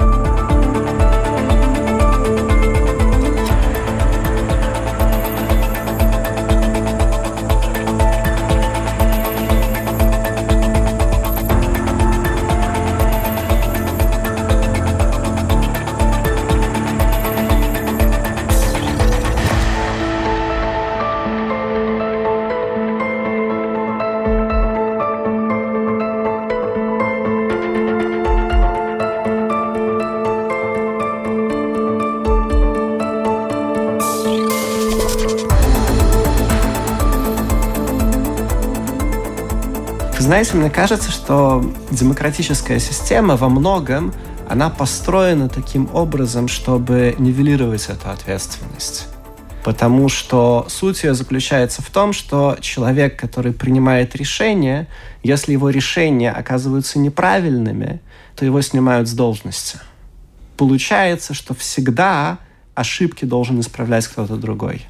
Знаете, 40.36 40.58
мне 40.58 40.70
кажется, 40.70 41.12
что 41.12 41.64
демократическая 41.92 42.78
система 42.78 43.38
во 43.38 43.48
многом 43.48 44.14
она 44.50 44.70
построена 44.70 45.48
таким 45.48 45.90
образом, 45.94 46.50
чтобы 46.50 47.16
нивелировать 47.18 47.88
эту 47.88 48.10
ответственность. 48.10 49.08
Потому 49.64 50.10
что 50.10 50.66
суть 50.68 51.06
ее 51.06 51.14
заключается 51.14 51.82
в 51.82 51.90
том, 51.90 52.12
что 52.12 52.58
человек, 52.60 53.18
который 53.18 53.54
принимает 53.54 54.14
решения, 54.18 54.90
если 55.24 55.54
его 55.54 55.70
решения 55.70 56.32
оказываются 56.32 57.00
неправильными, 57.00 58.02
то 58.36 58.44
его 58.44 58.60
снимают 58.60 59.08
с 59.08 59.14
должности. 59.14 59.80
Получается, 60.58 61.34
что 61.34 61.54
всегда 61.54 62.40
ошибки 62.74 63.24
должен 63.24 63.62
исправлять 63.62 64.06
кто-то 64.06 64.36
другой. 64.36 64.86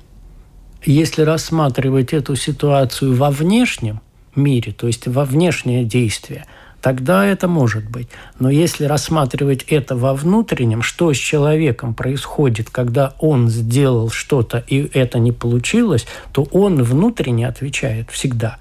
Если 0.83 1.21
рассматривать 1.21 2.13
эту 2.13 2.35
ситуацию 2.35 3.15
во 3.15 3.29
внешнем 3.29 4.01
мире, 4.35 4.71
то 4.71 4.87
есть 4.87 5.07
во 5.07 5.25
внешнее 5.25 5.83
действие– 5.83 6.45
тогда 6.85 7.25
это 7.25 7.47
может 7.47 7.89
быть. 7.89 8.09
Но 8.37 8.47
если 8.47 8.85
рассматривать 8.85 9.63
это 9.63 9.95
во 9.95 10.13
внутреннем, 10.13 10.83
что 10.83 11.11
с 11.11 11.17
человеком 11.17 11.95
происходит, 11.95 12.69
когда 12.69 13.15
он 13.17 13.49
сделал 13.49 14.11
что-то 14.11 14.63
и 14.67 14.87
это 14.93 15.17
не 15.17 15.31
получилось, 15.31 16.05
то 16.31 16.43
он 16.51 16.83
внутренне 16.83 17.47
отвечает 17.47 18.11
всегда. 18.11 18.59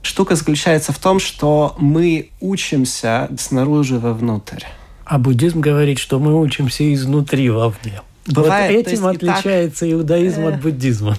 Штука 0.00 0.36
заключается 0.36 0.92
в 0.92 1.00
том, 1.00 1.18
что 1.18 1.74
мы 1.80 2.30
учимся 2.40 3.28
снаружи 3.36 3.98
вовнутрь. 3.98 4.62
А 5.04 5.18
буддизм 5.18 5.58
говорит, 5.58 5.98
что 5.98 6.20
мы 6.20 6.40
учимся 6.40 6.94
изнутри 6.94 7.50
вовне. 7.50 8.00
Бывает, 8.28 8.76
вот 8.76 8.86
этим 8.86 9.06
отличается 9.06 9.80
так, 9.80 9.90
иудаизм 9.90 10.42
э... 10.42 10.52
от 10.52 10.60
буддизма 10.60 11.16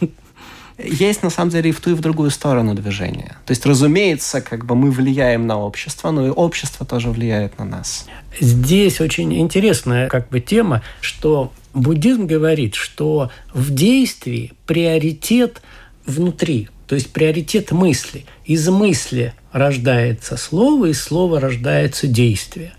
есть 0.78 1.24
на 1.24 1.30
самом 1.30 1.52
деле 1.52 1.70
и 1.70 1.74
в 1.74 1.82
ту, 1.82 1.92
и 1.92 1.94
в 1.94 2.02
другую 2.02 2.30
сторону 2.30 2.76
движения. 2.76 3.38
То 3.46 3.52
есть, 3.52 3.66
разумеется, 3.66 4.42
как 4.42 4.66
бы 4.66 4.76
мы 4.76 4.92
влияем 4.92 5.48
на 5.48 5.60
общество, 5.60 6.12
но 6.12 6.28
и 6.28 6.30
общество 6.30 6.86
тоже 6.86 7.10
влияет 7.10 7.58
на 7.58 7.66
нас. 7.66 8.06
Здесь 8.40 9.02
очень 9.02 9.40
интересная 9.40 10.08
как 10.08 10.30
бы 10.30 10.40
тема, 10.40 10.84
что 11.02 11.52
буддизм 11.74 12.28
говорит, 12.28 12.76
что 12.76 13.32
в 13.54 13.74
действии 13.74 14.54
приоритет 14.66 15.62
внутри, 16.06 16.70
то 16.88 16.96
есть 16.96 17.12
приоритет 17.12 17.72
мысли. 17.72 18.26
Из 18.46 18.68
мысли 18.70 19.34
рождается 19.52 20.38
слово, 20.38 20.88
из 20.88 21.02
слова 21.02 21.40
рождается 21.40 22.08
действие. 22.08 22.74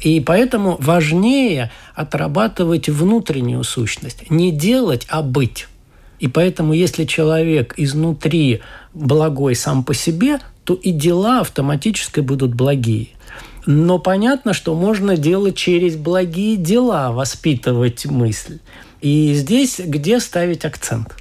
И 0.00 0.20
поэтому 0.20 0.76
важнее 0.80 1.70
отрабатывать 1.94 2.88
внутреннюю 2.88 3.64
сущность. 3.64 4.30
Не 4.30 4.52
делать, 4.52 5.06
а 5.08 5.22
быть. 5.22 5.66
И 6.18 6.28
поэтому, 6.28 6.72
если 6.72 7.04
человек 7.04 7.74
изнутри 7.76 8.60
благой 8.92 9.54
сам 9.54 9.84
по 9.84 9.94
себе, 9.94 10.40
то 10.64 10.74
и 10.74 10.90
дела 10.90 11.40
автоматически 11.40 12.20
будут 12.20 12.54
благие. 12.54 13.08
Но 13.66 13.98
понятно, 13.98 14.52
что 14.52 14.74
можно 14.74 15.16
делать 15.16 15.56
через 15.56 15.96
благие 15.96 16.56
дела, 16.56 17.12
воспитывать 17.12 18.06
мысль. 18.06 18.58
И 19.00 19.34
здесь 19.34 19.78
где 19.78 20.20
ставить 20.20 20.64
акцент? 20.64 21.14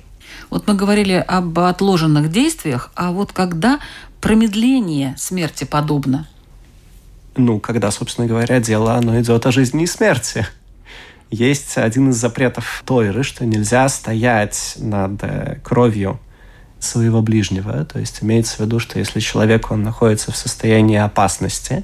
Вот 0.49 0.67
мы 0.67 0.73
говорили 0.73 1.13
об 1.13 1.60
отложенных 1.60 2.31
действиях, 2.31 2.91
а 2.95 3.12
вот 3.12 3.33
когда 3.33 3.79
промедление 4.21 5.13
смерти 5.17 5.65
подобно? 5.65 6.27
Ну, 7.36 7.60
когда, 7.60 7.91
собственно 7.91 8.27
говоря, 8.27 8.60
дело 8.60 8.95
оно 8.95 9.19
идет 9.19 9.45
о 9.45 9.51
жизни 9.51 9.83
и 9.83 9.88
смерти. 9.88 10.47
Есть 11.29 11.77
один 11.77 12.11
из 12.11 12.15
запретов 12.15 12.83
Тойры, 12.85 13.23
что 13.23 13.45
нельзя 13.45 13.89
стоять 13.89 14.75
над 14.77 15.21
э, 15.23 15.59
кровью 15.63 16.19
своего 16.79 17.21
ближнего. 17.21 17.83
То 17.85 17.99
есть 17.99 18.23
имеется 18.23 18.57
в 18.57 18.59
виду, 18.61 18.79
что 18.79 18.99
если 18.99 19.19
человек 19.19 19.71
он 19.71 19.83
находится 19.83 20.31
в 20.31 20.37
состоянии 20.37 20.97
опасности, 20.97 21.83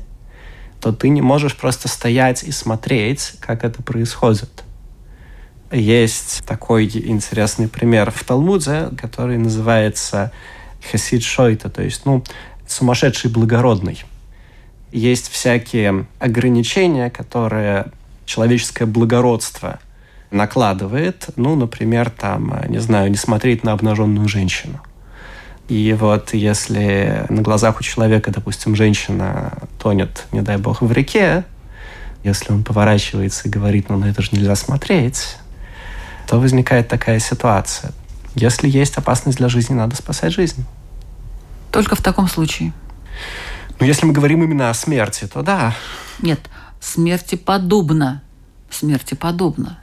то 0.80 0.94
ты 0.94 1.10
не 1.10 1.22
можешь 1.22 1.58
просто 1.58 1.88
стоять 1.88 2.44
и 2.44 2.52
смотреть, 2.52 3.36
как 3.40 3.64
это 3.64 3.82
происходит. 3.82 4.64
Есть 5.72 6.44
такой 6.46 6.86
интересный 6.86 7.68
пример 7.68 8.12
в 8.12 8.24
Талмуде, 8.24 8.90
который 8.98 9.38
называется 9.38 10.32
хасид 10.92 11.24
шойта, 11.24 11.70
то 11.70 11.82
есть 11.82 12.06
ну, 12.06 12.24
сумасшедший 12.68 13.32
благородный. 13.32 14.04
Есть 14.92 15.30
всякие 15.32 16.06
ограничения, 16.20 17.10
которые 17.10 17.92
человеческое 18.34 18.86
благородство 18.88 19.80
накладывает, 20.32 21.30
ну, 21.36 21.56
например, 21.56 22.10
там, 22.10 22.60
не 22.68 22.80
знаю, 22.80 23.12
не 23.12 23.16
смотреть 23.16 23.64
на 23.64 23.74
обнаженную 23.74 24.28
женщину. 24.28 24.80
И 25.70 25.94
вот 25.94 26.34
если 26.34 27.26
на 27.30 27.44
глазах 27.44 27.80
у 27.80 27.84
человека, 27.84 28.32
допустим, 28.32 28.76
женщина 28.76 29.54
тонет, 29.80 30.26
не 30.32 30.42
дай 30.42 30.58
бог, 30.58 30.82
в 30.82 30.92
реке, 30.92 31.46
если 32.24 32.52
он 32.52 32.64
поворачивается 32.64 33.48
и 33.48 33.52
говорит, 33.52 33.90
ну, 33.90 33.98
на 33.98 34.06
это 34.06 34.24
же 34.24 34.30
нельзя 34.32 34.56
смотреть, 34.56 35.38
то 36.28 36.40
возникает 36.40 36.88
такая 36.88 37.20
ситуация. 37.20 37.92
Если 38.34 38.68
есть 38.68 38.98
опасность 38.98 39.38
для 39.38 39.50
жизни, 39.50 39.76
надо 39.76 39.96
спасать 39.96 40.34
жизнь. 40.34 40.66
Только 41.72 41.96
в 41.96 42.02
таком 42.02 42.28
случае? 42.28 42.74
Ну, 43.80 43.86
если 43.86 44.08
мы 44.08 44.14
говорим 44.14 44.44
именно 44.44 44.72
о 44.72 44.74
смерти, 44.74 45.28
то 45.32 45.44
да. 45.44 45.76
Нет, 46.20 46.40
смерти 46.84 47.36
подобно. 47.36 48.22
Смерти 48.70 49.16
подобно. 49.16 49.80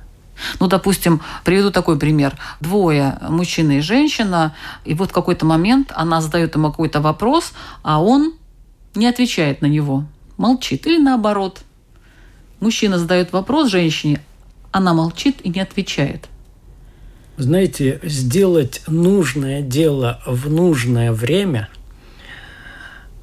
Ну, 0.58 0.68
допустим, 0.68 1.20
приведу 1.44 1.70
такой 1.70 1.98
пример. 1.98 2.36
Двое, 2.60 3.18
мужчина 3.28 3.78
и 3.78 3.80
женщина, 3.80 4.54
и 4.84 4.94
вот 4.94 5.10
в 5.10 5.12
какой-то 5.12 5.44
момент 5.44 5.92
она 5.94 6.20
задает 6.20 6.54
ему 6.54 6.70
какой-то 6.70 7.00
вопрос, 7.00 7.52
а 7.82 8.02
он 8.02 8.34
не 8.94 9.06
отвечает 9.06 9.62
на 9.62 9.66
него, 9.66 10.04
молчит. 10.36 10.86
Или 10.86 10.98
наоборот. 10.98 11.60
Мужчина 12.58 12.98
задает 12.98 13.32
вопрос 13.32 13.70
женщине, 13.70 14.20
она 14.70 14.92
молчит 14.92 15.40
и 15.42 15.48
не 15.48 15.60
отвечает. 15.60 16.28
Знаете, 17.36 18.00
сделать 18.02 18.82
нужное 18.86 19.62
дело 19.62 20.20
в 20.26 20.50
нужное 20.50 21.12
время– 21.12 21.68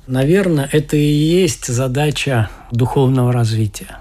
Наверное, 0.08 0.70
это 0.72 0.96
и 0.96 1.02
есть 1.06 1.68
задача 1.68 2.50
духовного 2.72 3.34
развития. 3.34 3.98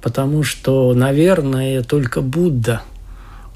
Потому 0.00 0.44
что, 0.44 0.94
наверное, 0.94 1.82
только 1.82 2.20
Будда 2.20 2.82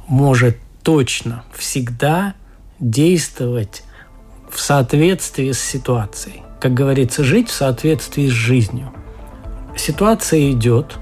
может 0.09 0.57
точно 0.83 1.45
всегда 1.57 2.35
действовать 2.81 3.85
в 4.51 4.61
соответствии 4.61 5.53
с 5.53 5.61
ситуацией. 5.61 6.43
Как 6.61 6.75
говорится, 6.75 7.23
жить 7.23 7.49
в 7.49 7.53
соответствии 7.53 8.27
с 8.27 8.33
жизнью. 8.33 8.93
Ситуация 9.77 10.51
идет, 10.51 10.99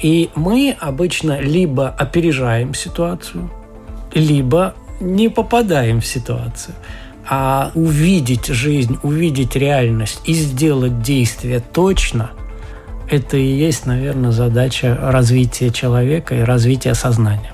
и 0.00 0.30
мы 0.36 0.76
обычно 0.78 1.40
либо 1.40 1.88
опережаем 1.88 2.74
ситуацию, 2.74 3.50
либо 4.14 4.74
не 5.00 5.28
попадаем 5.28 6.00
в 6.00 6.06
ситуацию. 6.06 6.76
А 7.32 7.70
увидеть 7.76 8.48
жизнь, 8.48 8.98
увидеть 9.04 9.54
реальность 9.54 10.20
и 10.24 10.34
сделать 10.34 11.00
действие 11.00 11.60
точно, 11.60 12.32
это 13.08 13.36
и 13.36 13.46
есть, 13.46 13.86
наверное, 13.86 14.32
задача 14.32 14.98
развития 15.00 15.70
человека 15.70 16.34
и 16.34 16.40
развития 16.40 16.94
сознания. 16.94 17.52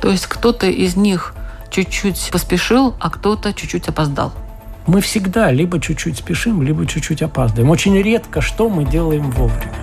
То 0.00 0.10
есть 0.12 0.26
кто-то 0.26 0.68
из 0.68 0.94
них 0.94 1.34
чуть-чуть 1.70 2.30
поспешил, 2.32 2.94
а 3.00 3.10
кто-то 3.10 3.52
чуть-чуть 3.52 3.88
опоздал. 3.88 4.32
Мы 4.86 5.00
всегда 5.00 5.50
либо 5.50 5.80
чуть-чуть 5.80 6.18
спешим, 6.18 6.62
либо 6.62 6.86
чуть-чуть 6.86 7.20
опаздываем. 7.20 7.70
Очень 7.70 8.00
редко 8.00 8.40
что 8.40 8.68
мы 8.68 8.84
делаем 8.84 9.32
вовремя. 9.32 9.74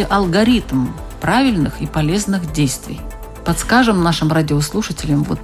Существует 0.00 0.10
ли 0.10 0.16
алгоритм 0.16 0.86
правильных 1.20 1.82
и 1.82 1.86
полезных 1.86 2.52
действий? 2.52 3.00
Подскажем 3.44 4.02
нашим 4.02 4.32
радиослушателям, 4.32 5.24
вот, 5.24 5.40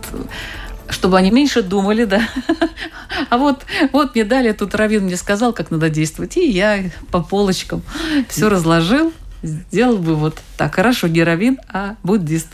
чтобы 0.88 1.18
они 1.18 1.30
меньше 1.30 1.62
думали, 1.62 2.04
да. 2.04 2.22
А 3.30 3.38
вот, 3.38 3.64
вот 3.92 4.14
мне 4.14 4.24
дали, 4.24 4.52
тут 4.52 4.74
Равин 4.74 5.04
мне 5.04 5.16
сказал, 5.16 5.52
как 5.52 5.70
надо 5.70 5.88
действовать, 5.90 6.36
и 6.36 6.50
я 6.50 6.90
по 7.10 7.22
полочкам 7.22 7.82
все 8.28 8.48
разложил, 8.48 9.12
сделал 9.42 9.98
бы 9.98 10.14
вот 10.14 10.38
так. 10.56 10.74
Хорошо, 10.74 11.08
не 11.08 11.22
Равин, 11.22 11.58
а 11.72 11.96
буддист. 12.02 12.48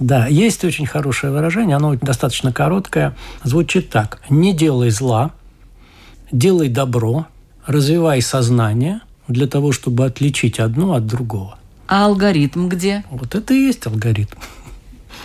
Да, 0.00 0.26
есть 0.26 0.64
очень 0.64 0.86
хорошее 0.86 1.32
выражение, 1.32 1.76
оно 1.76 1.94
достаточно 1.94 2.52
короткое. 2.52 3.16
Звучит 3.44 3.90
так. 3.90 4.20
Не 4.30 4.52
делай 4.52 4.90
зла, 4.90 5.32
делай 6.32 6.68
добро, 6.68 7.26
развивай 7.66 8.22
сознание 8.22 9.00
для 9.28 9.46
того, 9.46 9.72
чтобы 9.72 10.04
отличить 10.04 10.60
одно 10.60 10.94
от 10.94 11.06
другого. 11.06 11.58
А 11.86 12.06
алгоритм 12.06 12.68
где? 12.68 13.04
Вот 13.10 13.34
это 13.34 13.54
и 13.54 13.66
есть 13.66 13.86
алгоритм. 13.86 14.38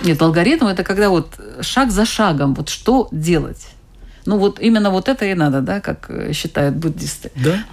Нет, 0.03 0.21
алгоритм 0.21 0.67
это 0.67 0.83
когда 0.83 1.09
вот 1.09 1.39
шаг 1.61 1.91
за 1.91 2.05
шагом, 2.05 2.53
вот 2.53 2.69
что 2.69 3.07
делать. 3.11 3.67
Ну 4.25 4.37
вот 4.37 4.59
именно 4.59 4.89
вот 4.89 5.07
это 5.07 5.25
и 5.25 5.33
надо, 5.33 5.61
да, 5.61 5.81
как 5.81 6.11
считают 6.33 6.75
буддисты. 6.75 7.31
Да. 7.35 7.63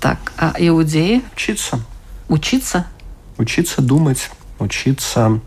Так, 0.00 0.32
а 0.36 0.54
иудеи? 0.58 1.22
Учиться. 1.34 1.80
Учиться? 2.28 2.86
Учиться 3.38 3.82
думать, 3.82 4.30
учиться 4.58 5.40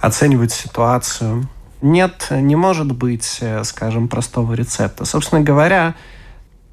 оценивать 0.00 0.52
ситуацию. 0.52 1.48
Нет, 1.82 2.28
не 2.30 2.56
может 2.56 2.92
быть, 2.92 3.42
скажем, 3.64 4.08
простого 4.08 4.54
рецепта. 4.54 5.04
Собственно 5.04 5.40
говоря, 5.42 5.94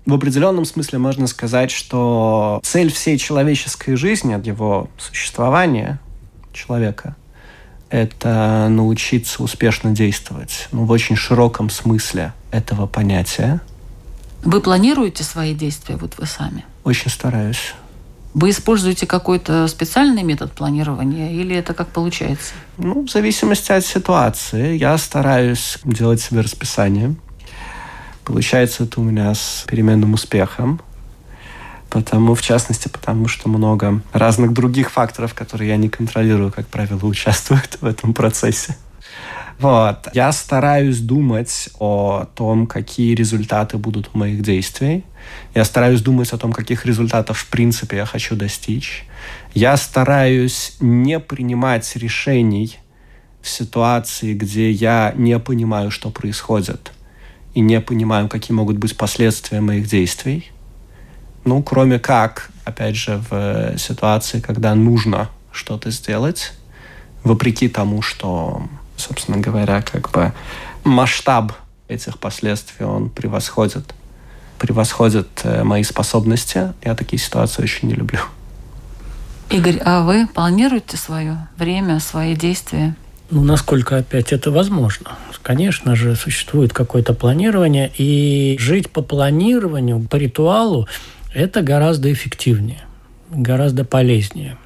в 0.05 0.13
определенном 0.13 0.65
смысле 0.65 0.99
можно 0.99 1.27
сказать, 1.27 1.71
что 1.71 2.59
цель 2.63 2.91
всей 2.91 3.17
человеческой 3.17 3.95
жизни, 3.95 4.33
от 4.33 4.45
его 4.45 4.89
существования 4.97 5.99
человека, 6.53 7.15
это 7.89 8.67
научиться 8.69 9.43
успешно 9.43 9.91
действовать. 9.91 10.67
Ну, 10.71 10.85
в 10.85 10.91
очень 10.91 11.15
широком 11.15 11.69
смысле 11.69 12.33
этого 12.51 12.87
понятия. 12.87 13.61
Вы 14.43 14.61
планируете 14.61 15.23
свои 15.23 15.53
действия, 15.53 15.97
вот 15.97 16.17
вы 16.17 16.25
сами? 16.25 16.65
Очень 16.83 17.11
стараюсь. 17.11 17.73
Вы 18.33 18.51
используете 18.51 19.05
какой-то 19.05 19.67
специальный 19.67 20.23
метод 20.23 20.53
планирования 20.53 21.31
или 21.31 21.53
это 21.55 21.73
как 21.73 21.89
получается? 21.89 22.53
Ну, 22.77 23.05
в 23.05 23.11
зависимости 23.11 23.73
от 23.73 23.85
ситуации. 23.85 24.77
Я 24.77 24.97
стараюсь 24.97 25.77
делать 25.83 26.21
себе 26.21 26.39
расписание. 26.39 27.15
Получается 28.25 28.83
это 28.83 29.01
у 29.01 29.03
меня 29.03 29.33
с 29.33 29.65
переменным 29.67 30.13
успехом. 30.13 30.81
Потому, 31.89 32.35
в 32.35 32.41
частности, 32.41 32.87
потому 32.87 33.27
что 33.27 33.49
много 33.49 34.01
разных 34.13 34.53
других 34.53 34.91
факторов, 34.91 35.33
которые 35.33 35.69
я 35.69 35.77
не 35.77 35.89
контролирую, 35.89 36.51
как 36.51 36.67
правило, 36.67 37.05
участвуют 37.05 37.77
в 37.81 37.85
этом 37.85 38.13
процессе. 38.13 38.77
Вот. 39.59 40.07
Я 40.13 40.31
стараюсь 40.31 40.99
думать 40.99 41.69
о 41.79 42.25
том, 42.33 42.65
какие 42.65 43.13
результаты 43.13 43.77
будут 43.77 44.09
у 44.13 44.17
моих 44.17 44.41
действий. 44.41 45.03
Я 45.53 45.65
стараюсь 45.65 46.01
думать 46.01 46.31
о 46.33 46.37
том, 46.37 46.51
каких 46.51 46.85
результатов 46.85 47.37
в 47.37 47.47
принципе 47.47 47.97
я 47.97 48.05
хочу 48.05 48.35
достичь. 48.35 49.05
Я 49.53 49.77
стараюсь 49.77 50.77
не 50.79 51.19
принимать 51.19 51.95
решений 51.95 52.77
в 53.41 53.49
ситуации, 53.49 54.33
где 54.33 54.71
я 54.71 55.13
не 55.15 55.37
понимаю, 55.37 55.91
что 55.91 56.09
происходит, 56.09 56.91
и 57.53 57.59
не 57.59 57.81
понимаю, 57.81 58.27
какие 58.27 58.55
могут 58.55 58.77
быть 58.77 58.97
последствия 58.97 59.61
моих 59.61 59.87
действий. 59.87 60.51
Ну, 61.43 61.63
кроме 61.63 61.99
как, 61.99 62.51
опять 62.65 62.95
же, 62.95 63.21
в 63.29 63.77
ситуации, 63.77 64.39
когда 64.39 64.75
нужно 64.75 65.29
что-то 65.51 65.91
сделать, 65.91 66.53
вопреки 67.23 67.67
тому, 67.67 68.01
что 68.01 68.63
собственно 69.01 69.37
говоря, 69.37 69.81
как 69.81 70.11
бы 70.11 70.31
масштаб 70.83 71.53
этих 71.87 72.19
последствий, 72.19 72.85
он 72.85 73.09
превосходит, 73.09 73.93
превосходит 74.57 75.27
э, 75.43 75.63
мои 75.63 75.83
способности. 75.83 76.73
Я 76.83 76.95
такие 76.95 77.21
ситуации 77.21 77.63
очень 77.63 77.89
не 77.89 77.95
люблю. 77.95 78.19
Игорь, 79.49 79.79
а 79.83 80.03
вы 80.03 80.27
планируете 80.27 80.95
свое 80.95 81.49
время, 81.57 81.99
свои 81.99 82.35
действия? 82.35 82.95
Ну, 83.31 83.43
насколько 83.43 83.95
опять 83.95 84.33
это 84.33 84.51
возможно. 84.51 85.11
Конечно 85.41 85.95
же, 85.95 86.15
существует 86.15 86.73
какое-то 86.73 87.13
планирование, 87.13 87.89
и 87.97 88.57
жить 88.59 88.89
по 88.89 89.01
планированию, 89.01 90.01
по 90.01 90.17
ритуалу, 90.17 90.87
это 91.33 91.61
гораздо 91.61 92.11
эффективнее, 92.11 92.83
гораздо 93.31 93.85
полезнее 93.85 94.57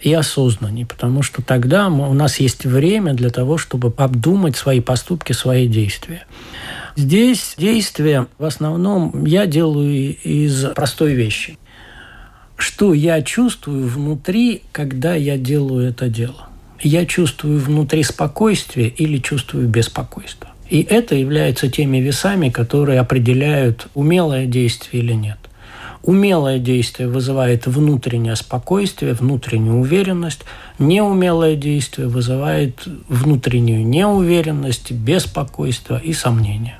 и 0.00 0.12
осознаннее, 0.12 0.84
потому 0.84 1.22
что 1.22 1.42
тогда 1.42 1.86
у 1.88 2.12
нас 2.12 2.40
есть 2.40 2.64
время 2.66 3.14
для 3.14 3.30
того, 3.30 3.56
чтобы 3.56 3.94
обдумать 3.96 4.56
свои 4.56 4.80
поступки, 4.80 5.32
свои 5.32 5.68
действия. 5.68 6.26
Здесь 6.96 7.54
действия 7.56 8.26
в 8.36 8.44
основном 8.44 9.24
я 9.24 9.46
делаю 9.46 10.16
из 10.16 10.64
простой 10.74 11.14
вещи. 11.14 11.56
Что 12.56 12.94
я 12.94 13.22
чувствую 13.22 13.86
внутри, 13.86 14.62
когда 14.72 15.14
я 15.14 15.38
делаю 15.38 15.88
это 15.88 16.08
дело? 16.08 16.48
Я 16.82 17.06
чувствую 17.06 17.60
внутри 17.60 18.02
спокойствие 18.02 18.88
или 18.88 19.18
чувствую 19.18 19.68
беспокойство? 19.68 20.48
И 20.68 20.80
это 20.82 21.14
является 21.14 21.68
теми 21.68 21.98
весами, 21.98 22.48
которые 22.48 22.98
определяют, 22.98 23.86
умелое 23.94 24.46
действие 24.46 25.02
или 25.02 25.12
нет. 25.12 25.38
Умелое 26.02 26.58
действие 26.58 27.08
вызывает 27.08 27.66
внутреннее 27.66 28.34
спокойствие, 28.34 29.12
внутреннюю 29.12 29.78
уверенность. 29.78 30.40
Неумелое 30.80 31.54
действие 31.54 32.08
вызывает 32.08 32.82
внутреннюю 33.08 33.86
неуверенность, 33.86 34.90
беспокойство 34.90 35.98
и 35.98 36.12
сомнения. 36.12 36.78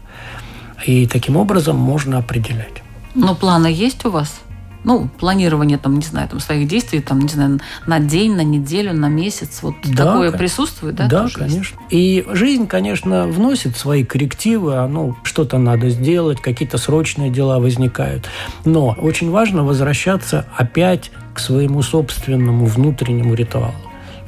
И 0.84 1.07
таким 1.07 1.36
образом 1.36 1.76
можно 1.76 2.18
определять. 2.18 2.82
Но 3.14 3.36
планы 3.36 3.68
есть 3.68 4.05
у 4.05 4.11
вас? 4.11 4.40
Ну, 4.85 5.09
планирование, 5.18 5.78
там, 5.78 5.97
не 5.97 6.05
знаю, 6.05 6.28
там, 6.28 6.41
своих 6.41 6.66
действий, 6.68 7.01
там, 7.01 7.20
не 7.20 7.28
знаю, 7.28 7.61
на 7.87 8.01
день, 8.01 8.35
на 8.35 8.43
неделю, 8.43 8.93
на 8.93 9.09
месяц, 9.09 9.61
вот 9.62 9.74
да, 9.85 10.05
такое 10.05 10.30
конечно. 10.30 10.39
присутствует, 10.39 10.95
да? 10.97 11.07
Да, 11.09 11.28
конечно. 11.33 11.57
Есть? 11.59 11.74
И 11.91 12.24
жизнь, 12.33 12.66
конечно, 12.66 13.26
вносит 13.26 13.76
свои 13.76 14.05
коррективы, 14.05 14.76
а, 14.76 14.89
ну, 14.89 15.16
что-то 15.22 15.59
надо 15.59 15.91
сделать, 15.91 16.41
какие-то 16.41 16.78
срочные 16.78 17.30
дела 17.30 17.59
возникают. 17.59 18.28
Но 18.64 18.97
очень 18.99 19.30
важно 19.30 19.64
возвращаться 19.64 20.47
опять 20.57 21.11
к 21.35 21.39
своему 21.39 21.83
собственному 21.83 22.66
внутреннему 22.66 23.35
ритуалу, 23.35 23.74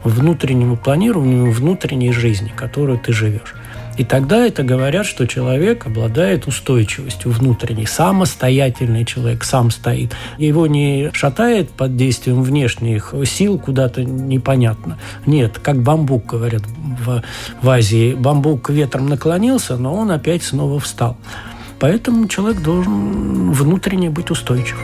внутреннему 0.04 0.76
планированию, 0.76 1.50
внутренней 1.50 2.12
жизни, 2.12 2.52
которую 2.54 2.98
ты 2.98 3.12
живешь. 3.12 3.54
И 3.96 4.04
тогда 4.04 4.44
это 4.44 4.62
говорят, 4.62 5.06
что 5.06 5.26
человек 5.26 5.86
обладает 5.86 6.46
устойчивостью 6.46 7.30
внутренней, 7.30 7.86
самостоятельный 7.86 9.04
человек, 9.04 9.44
сам 9.44 9.70
стоит. 9.70 10.12
Его 10.38 10.66
не 10.66 11.10
шатает 11.12 11.70
под 11.70 11.96
действием 11.96 12.42
внешних 12.42 13.14
сил 13.24 13.58
куда-то 13.58 14.04
непонятно. 14.04 14.98
Нет, 15.26 15.58
как 15.62 15.82
бамбук, 15.82 16.26
говорят 16.26 16.62
в, 17.04 17.22
в 17.62 17.68
Азии. 17.68 18.14
Бамбук 18.14 18.70
ветром 18.70 19.06
наклонился, 19.06 19.76
но 19.76 19.94
он 19.94 20.10
опять 20.10 20.42
снова 20.42 20.80
встал. 20.80 21.16
Поэтому 21.78 22.28
человек 22.28 22.62
должен 22.62 23.52
внутренне 23.52 24.10
быть 24.10 24.30
устойчив. 24.30 24.78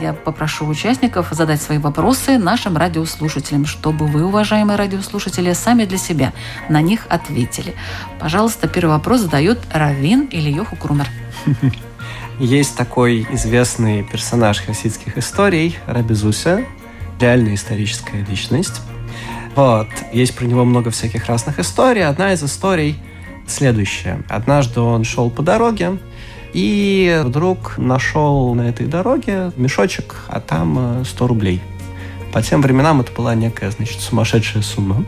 Я 0.00 0.12
попрошу 0.12 0.66
участников 0.66 1.28
задать 1.30 1.60
свои 1.60 1.78
вопросы 1.78 2.38
нашим 2.38 2.76
радиослушателям, 2.76 3.66
чтобы 3.66 4.06
вы, 4.06 4.24
уважаемые 4.24 4.76
радиослушатели, 4.76 5.52
сами 5.52 5.84
для 5.84 5.98
себя 5.98 6.32
на 6.68 6.80
них 6.80 7.06
ответили. 7.08 7.74
Пожалуйста, 8.18 8.68
первый 8.68 8.90
вопрос 8.90 9.20
задает 9.20 9.58
Равин 9.72 10.26
или 10.26 10.50
Йоху 10.50 10.76
Крумер. 10.76 11.08
Есть 12.38 12.76
такой 12.76 13.26
известный 13.32 14.02
персонаж 14.02 14.60
хасидских 14.60 15.16
историй 15.16 15.76
Рабизуся, 15.86 16.64
реальная 17.18 17.54
историческая 17.54 18.24
личность. 18.28 18.82
Вот. 19.54 19.88
Есть 20.12 20.36
про 20.36 20.44
него 20.44 20.64
много 20.64 20.90
всяких 20.90 21.26
разных 21.26 21.58
историй. 21.58 22.04
Одна 22.04 22.34
из 22.34 22.42
историй 22.42 22.98
следующая. 23.46 24.22
Однажды 24.28 24.80
он 24.80 25.04
шел 25.04 25.30
по 25.30 25.42
дороге, 25.42 25.98
и 26.56 27.20
вдруг 27.22 27.76
нашел 27.76 28.54
на 28.54 28.62
этой 28.62 28.86
дороге 28.86 29.52
мешочек, 29.56 30.16
а 30.28 30.40
там 30.40 31.04
100 31.04 31.24
э, 31.24 31.28
рублей. 31.28 31.60
По 32.32 32.40
тем 32.40 32.62
временам 32.62 33.02
это 33.02 33.12
была 33.12 33.34
некая, 33.34 33.70
значит, 33.70 34.00
сумасшедшая 34.00 34.62
сумма. 34.62 35.04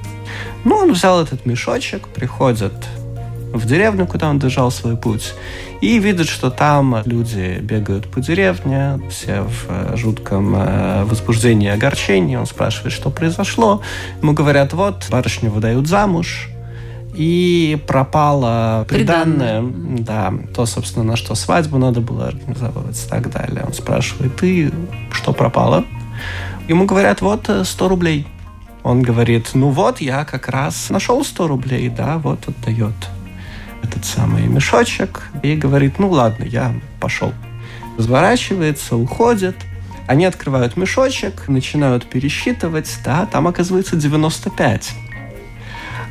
Ну, 0.65 0.77
он 0.77 0.93
взял 0.93 1.23
этот 1.23 1.47
мешочек, 1.47 2.09
приходит 2.09 2.75
в 3.55 3.65
деревню, 3.65 4.07
куда 4.07 4.29
он 4.29 4.39
держал 4.39 4.71
свой 4.71 4.99
путь, 4.99 5.33
и 5.81 5.99
видит, 5.99 6.29
что 6.29 6.51
там 6.51 7.01
люди 7.07 7.59
бегают 7.63 8.11
по 8.11 8.21
деревне, 8.21 9.01
все 9.09 9.41
в 9.41 9.65
э, 9.71 9.97
жутком 9.97 10.55
э, 10.55 11.05
возбуждении 11.05 11.69
и 11.69 11.71
огорчении. 11.71 12.37
Он 12.37 12.45
спрашивает, 12.45 12.93
что 12.93 13.09
произошло. 13.09 13.81
Ему 14.21 14.35
говорят, 14.35 14.75
вот, 14.75 15.07
барышню 15.11 15.51
выдают 15.51 15.87
замуж, 15.87 16.51
и 17.19 17.77
пропало 17.89 18.87
приданное, 18.89 19.61
Приданное. 19.61 19.99
да, 19.99 20.33
то, 20.55 20.67
собственно, 20.67 21.05
на 21.05 21.17
что 21.17 21.35
свадьбу 21.35 21.77
надо 21.77 22.01
было 22.01 22.29
организовывать 22.29 23.05
и 23.05 23.09
так 23.09 23.29
далее. 23.33 23.65
Он 23.67 23.75
спрашивает, 23.75 24.37
ты 24.37 24.73
что 25.11 25.33
пропало? 25.33 25.85
Ему 26.69 26.85
говорят, 26.87 27.21
вот 27.21 27.49
э, 27.49 27.65
100 27.65 27.89
рублей. 27.89 28.27
Он 28.85 29.03
говорит, 29.03 29.51
ну 29.55 29.71
вот, 29.71 30.01
я 30.01 30.25
как 30.25 30.49
раз 30.49 30.91
нашел 30.91 31.25
100 31.25 31.49
рублей, 31.49 31.89
да, 31.89 32.19
вот 32.19 32.47
отдает 32.47 32.95
этот 33.83 34.05
самый 34.05 34.47
мешочек 34.47 35.29
и 35.43 35.57
говорит, 35.57 35.99
ну 35.99 36.11
ладно, 36.11 36.45
я 36.45 36.73
пошел. 37.01 37.33
Разворачивается, 37.99 38.95
уходит. 38.97 39.57
Они 40.07 40.25
открывают 40.25 40.77
мешочек, 40.77 41.49
начинают 41.49 42.09
пересчитывать, 42.09 42.97
да, 43.05 43.27
там 43.27 43.49
оказывается 43.49 43.97
95. 43.97 44.93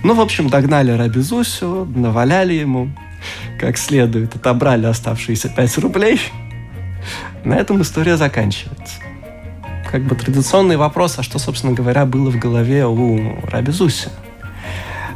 Ну, 0.04 0.14
в 0.14 0.22
общем, 0.22 0.50
догнали 0.50 0.91
Раби 0.91 1.22
Зусю, 1.22 1.86
наваляли 1.95 2.54
ему 2.54 2.89
как 3.60 3.78
следует, 3.78 4.36
отобрали 4.36 4.86
оставшиеся 4.86 5.50
5 5.50 5.78
рублей. 5.80 6.22
На 7.43 7.56
этом 7.56 7.82
история 7.82 8.18
заканчивается. 8.18 8.95
Как 9.89 10.04
бы 10.04 10.16
традиционный 10.16 10.78
вопрос, 10.78 11.18
а 11.18 11.24
что, 11.24 11.39
собственно 11.39 11.74
говоря, 11.74 12.06
было 12.06 12.30
в 12.30 12.38
голове 12.38 12.86
у 12.86 13.39
Раби 13.50 13.72
Зуся? 13.72 14.12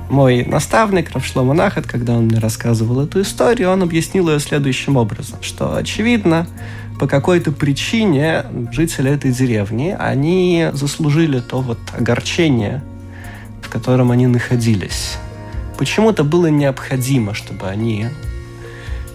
Мой 0.09 0.43
наставник, 0.43 1.11
Равшлома 1.11 1.53
Нахат, 1.53 1.85
когда 1.85 2.13
он 2.13 2.25
мне 2.25 2.39
рассказывал 2.39 3.01
эту 3.01 3.21
историю, 3.21 3.69
он 3.69 3.83
объяснил 3.83 4.29
ее 4.29 4.39
следующим 4.39 4.97
образом, 4.97 5.39
что, 5.41 5.75
очевидно, 5.75 6.47
по 6.99 7.07
какой-то 7.07 7.51
причине 7.51 8.45
жители 8.71 9.11
этой 9.11 9.31
деревни, 9.31 9.95
они 9.97 10.67
заслужили 10.73 11.39
то 11.39 11.61
вот 11.61 11.79
огорчение, 11.97 12.83
котором 13.71 14.11
они 14.11 14.27
находились. 14.27 15.17
Почему-то 15.77 16.23
было 16.23 16.47
необходимо, 16.47 17.33
чтобы 17.33 17.67
они 17.67 18.07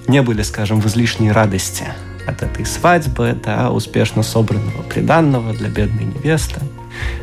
не 0.09 0.23
были, 0.23 0.43
скажем, 0.43 0.81
в 0.81 0.87
излишней 0.87 1.31
радости 1.31 1.85
от 2.27 2.43
этой 2.43 2.67
свадьбы, 2.67 3.37
да, 3.45 3.71
успешно 3.71 4.23
собранного 4.25 4.83
приданного 4.83 5.53
для 5.53 5.69
бедной 5.69 6.07
невесты. 6.07 6.61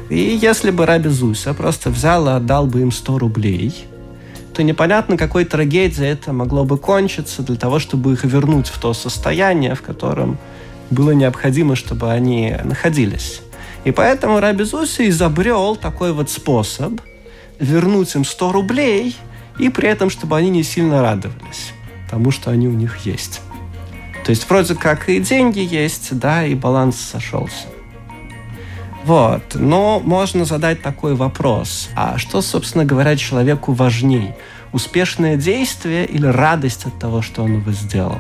И 0.10 0.18
если 0.18 0.72
бы 0.72 0.86
Раби 0.86 1.10
Зуся 1.10 1.54
просто 1.54 1.90
взял 1.90 2.28
и 2.28 2.32
отдал 2.32 2.68
бы 2.68 2.82
им 2.82 2.92
100 2.92 3.18
рублей, 3.18 3.86
то 4.54 4.64
непонятно, 4.64 5.18
какой 5.18 5.46
трагедией 5.46 6.10
это 6.10 6.32
могло 6.32 6.64
бы 6.64 6.78
кончиться 6.78 7.42
для 7.42 7.56
того, 7.56 7.80
чтобы 7.80 8.14
их 8.14 8.24
вернуть 8.24 8.68
в 8.68 8.78
то 8.78 8.94
состояние, 8.94 9.74
в 9.74 9.82
котором 9.82 10.38
было 10.92 11.12
необходимо, 11.12 11.76
чтобы 11.76 12.12
они 12.12 12.56
находились. 12.64 13.42
И 13.84 13.92
поэтому 13.92 14.40
Раби 14.40 14.64
Зуся 14.64 15.10
изобрел 15.10 15.76
такой 15.76 16.14
вот 16.14 16.30
способ 16.30 17.02
вернуть 17.64 18.14
им 18.16 18.26
100 18.26 18.52
рублей, 18.52 19.16
и 19.58 19.70
при 19.70 19.88
этом, 19.90 20.10
чтобы 20.10 20.38
они 20.38 20.50
не 20.50 20.64
сильно 20.64 21.02
радовались 21.02 21.74
тому, 22.10 22.32
что 22.32 22.52
они 22.52 22.68
у 22.68 22.74
них 22.74 22.98
есть. 23.06 23.42
То 24.24 24.30
есть 24.30 24.50
вроде 24.50 24.76
как 24.76 25.10
и 25.10 25.20
деньги 25.20 25.60
есть, 25.60 26.18
да, 26.18 26.46
и 26.46 26.56
баланс 26.56 26.98
сошелся. 26.98 27.68
Вот. 29.04 29.56
Но 29.56 30.00
можно 30.00 30.46
задать 30.46 30.82
такой 30.82 31.16
вопрос. 31.16 31.90
А 31.96 32.18
что, 32.18 32.42
собственно 32.42 32.86
говоря, 32.86 33.18
человеку 33.18 33.74
важней? 33.74 34.32
Успешное 34.72 35.36
действие 35.36 36.06
или 36.06 36.26
радость 36.26 36.86
от 36.86 36.98
того, 37.00 37.22
что 37.22 37.44
он 37.44 37.58
его 37.58 37.72
сделал? 37.72 38.20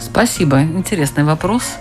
Спасибо. 0.00 0.62
Интересный 0.62 1.24
вопрос. 1.24 1.76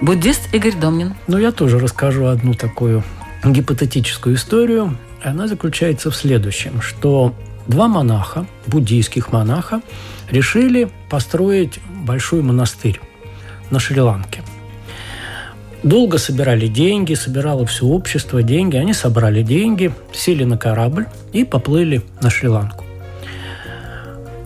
Буддист 0.00 0.52
Игорь 0.52 0.74
Домнин. 0.74 1.14
Ну, 1.26 1.38
я 1.38 1.50
тоже 1.52 1.78
расскажу 1.78 2.26
одну 2.26 2.54
такую 2.54 3.02
гипотетическую 3.44 4.36
историю. 4.36 4.96
Она 5.22 5.48
заключается 5.48 6.10
в 6.10 6.16
следующем, 6.16 6.80
что 6.80 7.34
два 7.66 7.88
монаха, 7.88 8.46
буддийских 8.66 9.32
монаха, 9.32 9.82
решили 10.30 10.88
построить 11.10 11.80
большой 12.04 12.42
монастырь 12.42 13.00
на 13.70 13.80
Шри-Ланке. 13.80 14.42
Долго 15.82 16.18
собирали 16.18 16.66
деньги, 16.66 17.14
собирало 17.14 17.64
все 17.66 17.86
общество 17.86 18.42
деньги. 18.42 18.76
Они 18.76 18.92
собрали 18.92 19.42
деньги, 19.42 19.92
сели 20.12 20.44
на 20.44 20.58
корабль 20.58 21.06
и 21.32 21.44
поплыли 21.44 22.02
на 22.20 22.30
Шри-Ланку. 22.30 22.84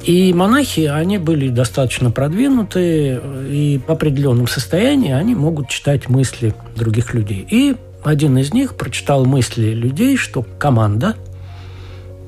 И 0.05 0.33
монахи, 0.35 0.81
они 0.81 1.19
были 1.19 1.49
достаточно 1.49 2.11
продвинутые, 2.11 3.21
и 3.49 3.81
в 3.87 3.91
определенном 3.91 4.49
состоянии 4.49 5.13
они 5.13 5.35
могут 5.35 5.69
читать 5.69 6.09
мысли 6.09 6.55
других 6.75 7.15
людей. 7.15 7.47
И 7.49 7.77
один 8.05 8.39
из 8.39 8.53
них 8.53 8.75
прочитал 8.75 9.25
мысли 9.25 9.71
людей, 9.71 10.17
что 10.17 10.43
команда, 10.59 11.17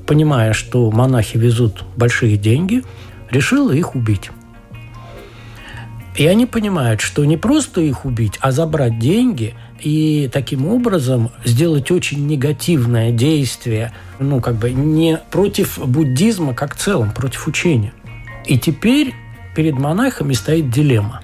понимая, 0.05 0.53
что 0.53 0.89
монахи 0.91 1.37
везут 1.37 1.83
большие 1.95 2.37
деньги, 2.37 2.83
решила 3.29 3.71
их 3.71 3.95
убить. 3.95 4.31
И 6.15 6.27
они 6.27 6.45
понимают, 6.45 7.01
что 7.01 7.25
не 7.25 7.35
просто 7.35 7.81
их 7.81 8.05
убить, 8.05 8.37
а 8.39 8.51
забрать 8.51 8.99
деньги 8.99 9.53
и 9.81 10.29
таким 10.31 10.65
образом 10.65 11.31
сделать 11.43 11.91
очень 11.91 12.25
негативное 12.25 13.11
действие, 13.11 13.91
ну, 14.19 14.39
как 14.39 14.55
бы 14.55 14.71
не 14.71 15.19
против 15.29 15.77
буддизма 15.85 16.53
как 16.53 16.75
целом, 16.75 17.11
против 17.11 17.47
учения. 17.47 17.93
И 18.45 18.57
теперь 18.57 19.13
перед 19.55 19.73
монахами 19.73 20.33
стоит 20.33 20.69
дилемма. 20.69 21.21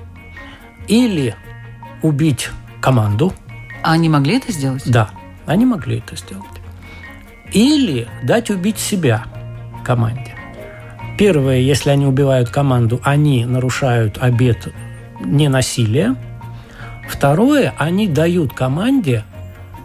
Или 0.87 1.35
убить 2.01 2.49
команду. 2.81 3.33
А 3.83 3.93
они 3.93 4.09
могли 4.09 4.37
это 4.37 4.51
сделать? 4.51 4.83
Да, 4.85 5.09
они 5.45 5.65
могли 5.65 5.97
это 5.99 6.15
сделать. 6.15 6.45
Или 7.51 8.07
дать 8.23 8.49
убить 8.49 8.77
себя 8.77 9.25
команде. 9.83 10.35
Первое, 11.17 11.59
если 11.59 11.89
они 11.89 12.05
убивают 12.05 12.49
команду, 12.49 13.01
они 13.03 13.45
нарушают 13.45 14.17
обет 14.19 14.73
ненасилия. 15.23 16.15
Второе, 17.07 17.73
они 17.77 18.07
дают 18.07 18.53
команде 18.53 19.23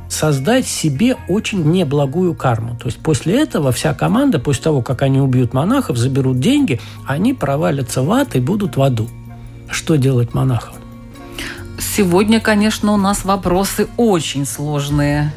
создать 0.08 0.66
себе 0.66 1.16
очень 1.28 1.64
неблагую 1.64 2.34
карму. 2.34 2.76
То 2.76 2.86
есть 2.86 2.98
после 3.02 3.42
этого 3.42 3.72
вся 3.72 3.92
команда, 3.92 4.38
после 4.38 4.62
того, 4.62 4.82
как 4.82 5.02
они 5.02 5.20
убьют 5.20 5.52
монахов, 5.52 5.96
заберут 5.96 6.38
деньги, 6.38 6.80
они 7.06 7.34
провалятся 7.34 8.02
в 8.02 8.10
ад 8.12 8.36
и 8.36 8.40
будут 8.40 8.76
в 8.76 8.82
аду. 8.82 9.08
Что 9.68 9.96
делать 9.96 10.32
монахам? 10.32 10.76
Сегодня, 11.78 12.40
конечно, 12.40 12.92
у 12.92 12.96
нас 12.96 13.24
вопросы 13.24 13.88
очень 13.96 14.46
сложные. 14.46 15.32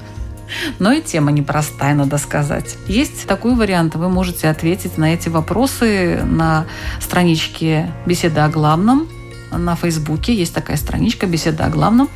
Но 0.79 0.91
и 0.91 1.01
тема 1.01 1.31
непростая, 1.31 1.93
надо 1.93 2.17
сказать. 2.17 2.75
Есть 2.87 3.27
такой 3.27 3.55
вариант. 3.55 3.95
Вы 3.95 4.09
можете 4.09 4.49
ответить 4.49 4.97
на 4.97 5.13
эти 5.13 5.29
вопросы 5.29 6.21
на 6.23 6.65
страничке 6.99 7.91
«Беседа 8.05 8.45
о 8.45 8.49
главном», 8.49 9.07
на 9.51 9.75
Фейсбуке 9.75 10.33
есть 10.33 10.53
такая 10.53 10.77
страничка 10.77 11.25
«Беседа 11.25 11.65
о 11.65 11.69
главном». 11.69 12.09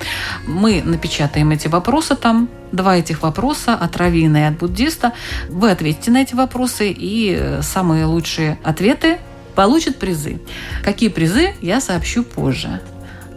Мы 0.45 0.82
напечатаем 0.84 1.51
эти 1.51 1.67
вопросы 1.67 2.15
там, 2.15 2.49
два 2.71 2.97
этих 2.97 3.21
вопроса 3.21 3.74
от 3.74 3.97
раввина 3.97 4.38
и 4.38 4.41
от 4.43 4.57
буддиста. 4.57 5.13
Вы 5.49 5.71
ответите 5.71 6.11
на 6.11 6.21
эти 6.21 6.36
вопросы, 6.36 6.93
и 6.95 7.59
самые 7.61 8.05
лучшие 8.05 8.59
ответы 8.63 9.17
получат 9.55 9.97
призы. 9.97 10.39
Какие 10.84 11.09
призы, 11.09 11.55
я 11.61 11.82
сообщу 11.82 12.24
позже. 12.24 12.82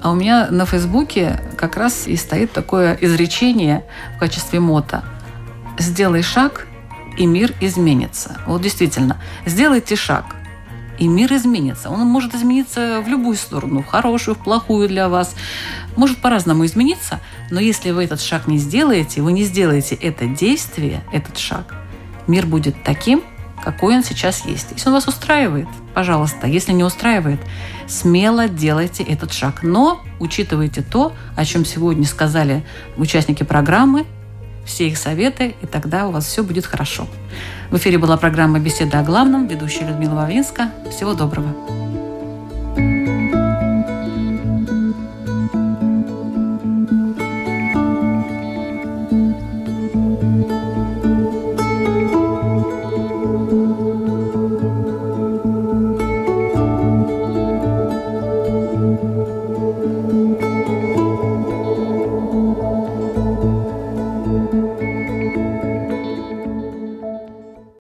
А 0.03 0.11
у 0.11 0.14
меня 0.14 0.49
на 0.51 0.66
Фейсбуке 0.66 1.40
как 1.57 1.76
раз 1.76 2.07
и 2.07 2.16
стоит 2.16 2.53
такое 2.53 2.97
изречение 3.01 3.84
в 4.16 4.18
качестве 4.18 4.61
мота. 4.61 5.05
«Сделай 5.78 6.22
шаг, 6.22 6.66
и 7.18 7.26
мир 7.26 7.53
изменится». 7.61 8.38
Вот 8.47 8.62
действительно, 8.62 9.20
сделайте 9.44 9.97
шаг, 9.97 10.36
и 10.99 11.09
мир 11.09 11.32
изменится. 11.34 11.90
Он 11.90 12.01
может 12.01 12.34
измениться 12.34 13.03
в 13.05 13.09
любую 13.09 13.36
сторону, 13.36 13.82
в 13.82 13.86
хорошую, 13.86 14.34
в 14.34 14.38
плохую 14.38 14.88
для 14.88 15.09
вас. 15.09 15.34
Может 15.97 16.18
по-разному 16.18 16.64
измениться, 16.66 17.20
но 17.51 17.61
если 17.61 17.90
вы 17.90 18.05
этот 18.05 18.20
шаг 18.20 18.47
не 18.47 18.59
сделаете, 18.59 19.22
вы 19.22 19.32
не 19.32 19.44
сделаете 19.44 19.94
это 19.94 20.26
действие, 20.26 21.03
этот 21.12 21.38
шаг, 21.38 21.74
мир 22.26 22.47
будет 22.47 22.82
таким, 22.82 23.22
какой 23.67 23.97
он 23.97 24.05
сейчас 24.05 24.47
есть. 24.47 24.69
Если 24.71 24.87
он 24.87 24.95
вас 24.95 25.09
устраивает, 25.09 25.67
пожалуйста. 25.93 26.47
Если 26.47 26.71
не 26.71 26.85
устраивает, 26.85 27.41
смело 27.89 28.47
делайте 28.47 29.03
этот 29.03 29.33
шаг. 29.33 29.64
Но 29.64 30.03
учитывайте 30.21 30.83
то, 30.83 31.12
о 31.35 31.45
чем 31.45 31.64
сегодня 31.64 32.07
сказали 32.07 32.64
участники 32.97 33.43
программы, 33.43 34.07
все 34.64 34.87
их 34.87 34.97
советы, 34.97 35.57
и 35.62 35.67
тогда 35.67 36.07
у 36.07 36.12
вас 36.12 36.27
все 36.27 36.45
будет 36.45 36.64
хорошо. 36.64 37.09
В 37.73 37.77
эфире 37.79 37.99
была 37.99 38.17
программа 38.17 38.61
«Беседа 38.61 39.01
о 39.01 39.03
главном», 39.03 39.49
ведущая 39.49 39.89
Людмила 39.89 40.14
Вавинска. 40.14 40.71
Всего 40.93 41.14
доброго. 41.14 41.95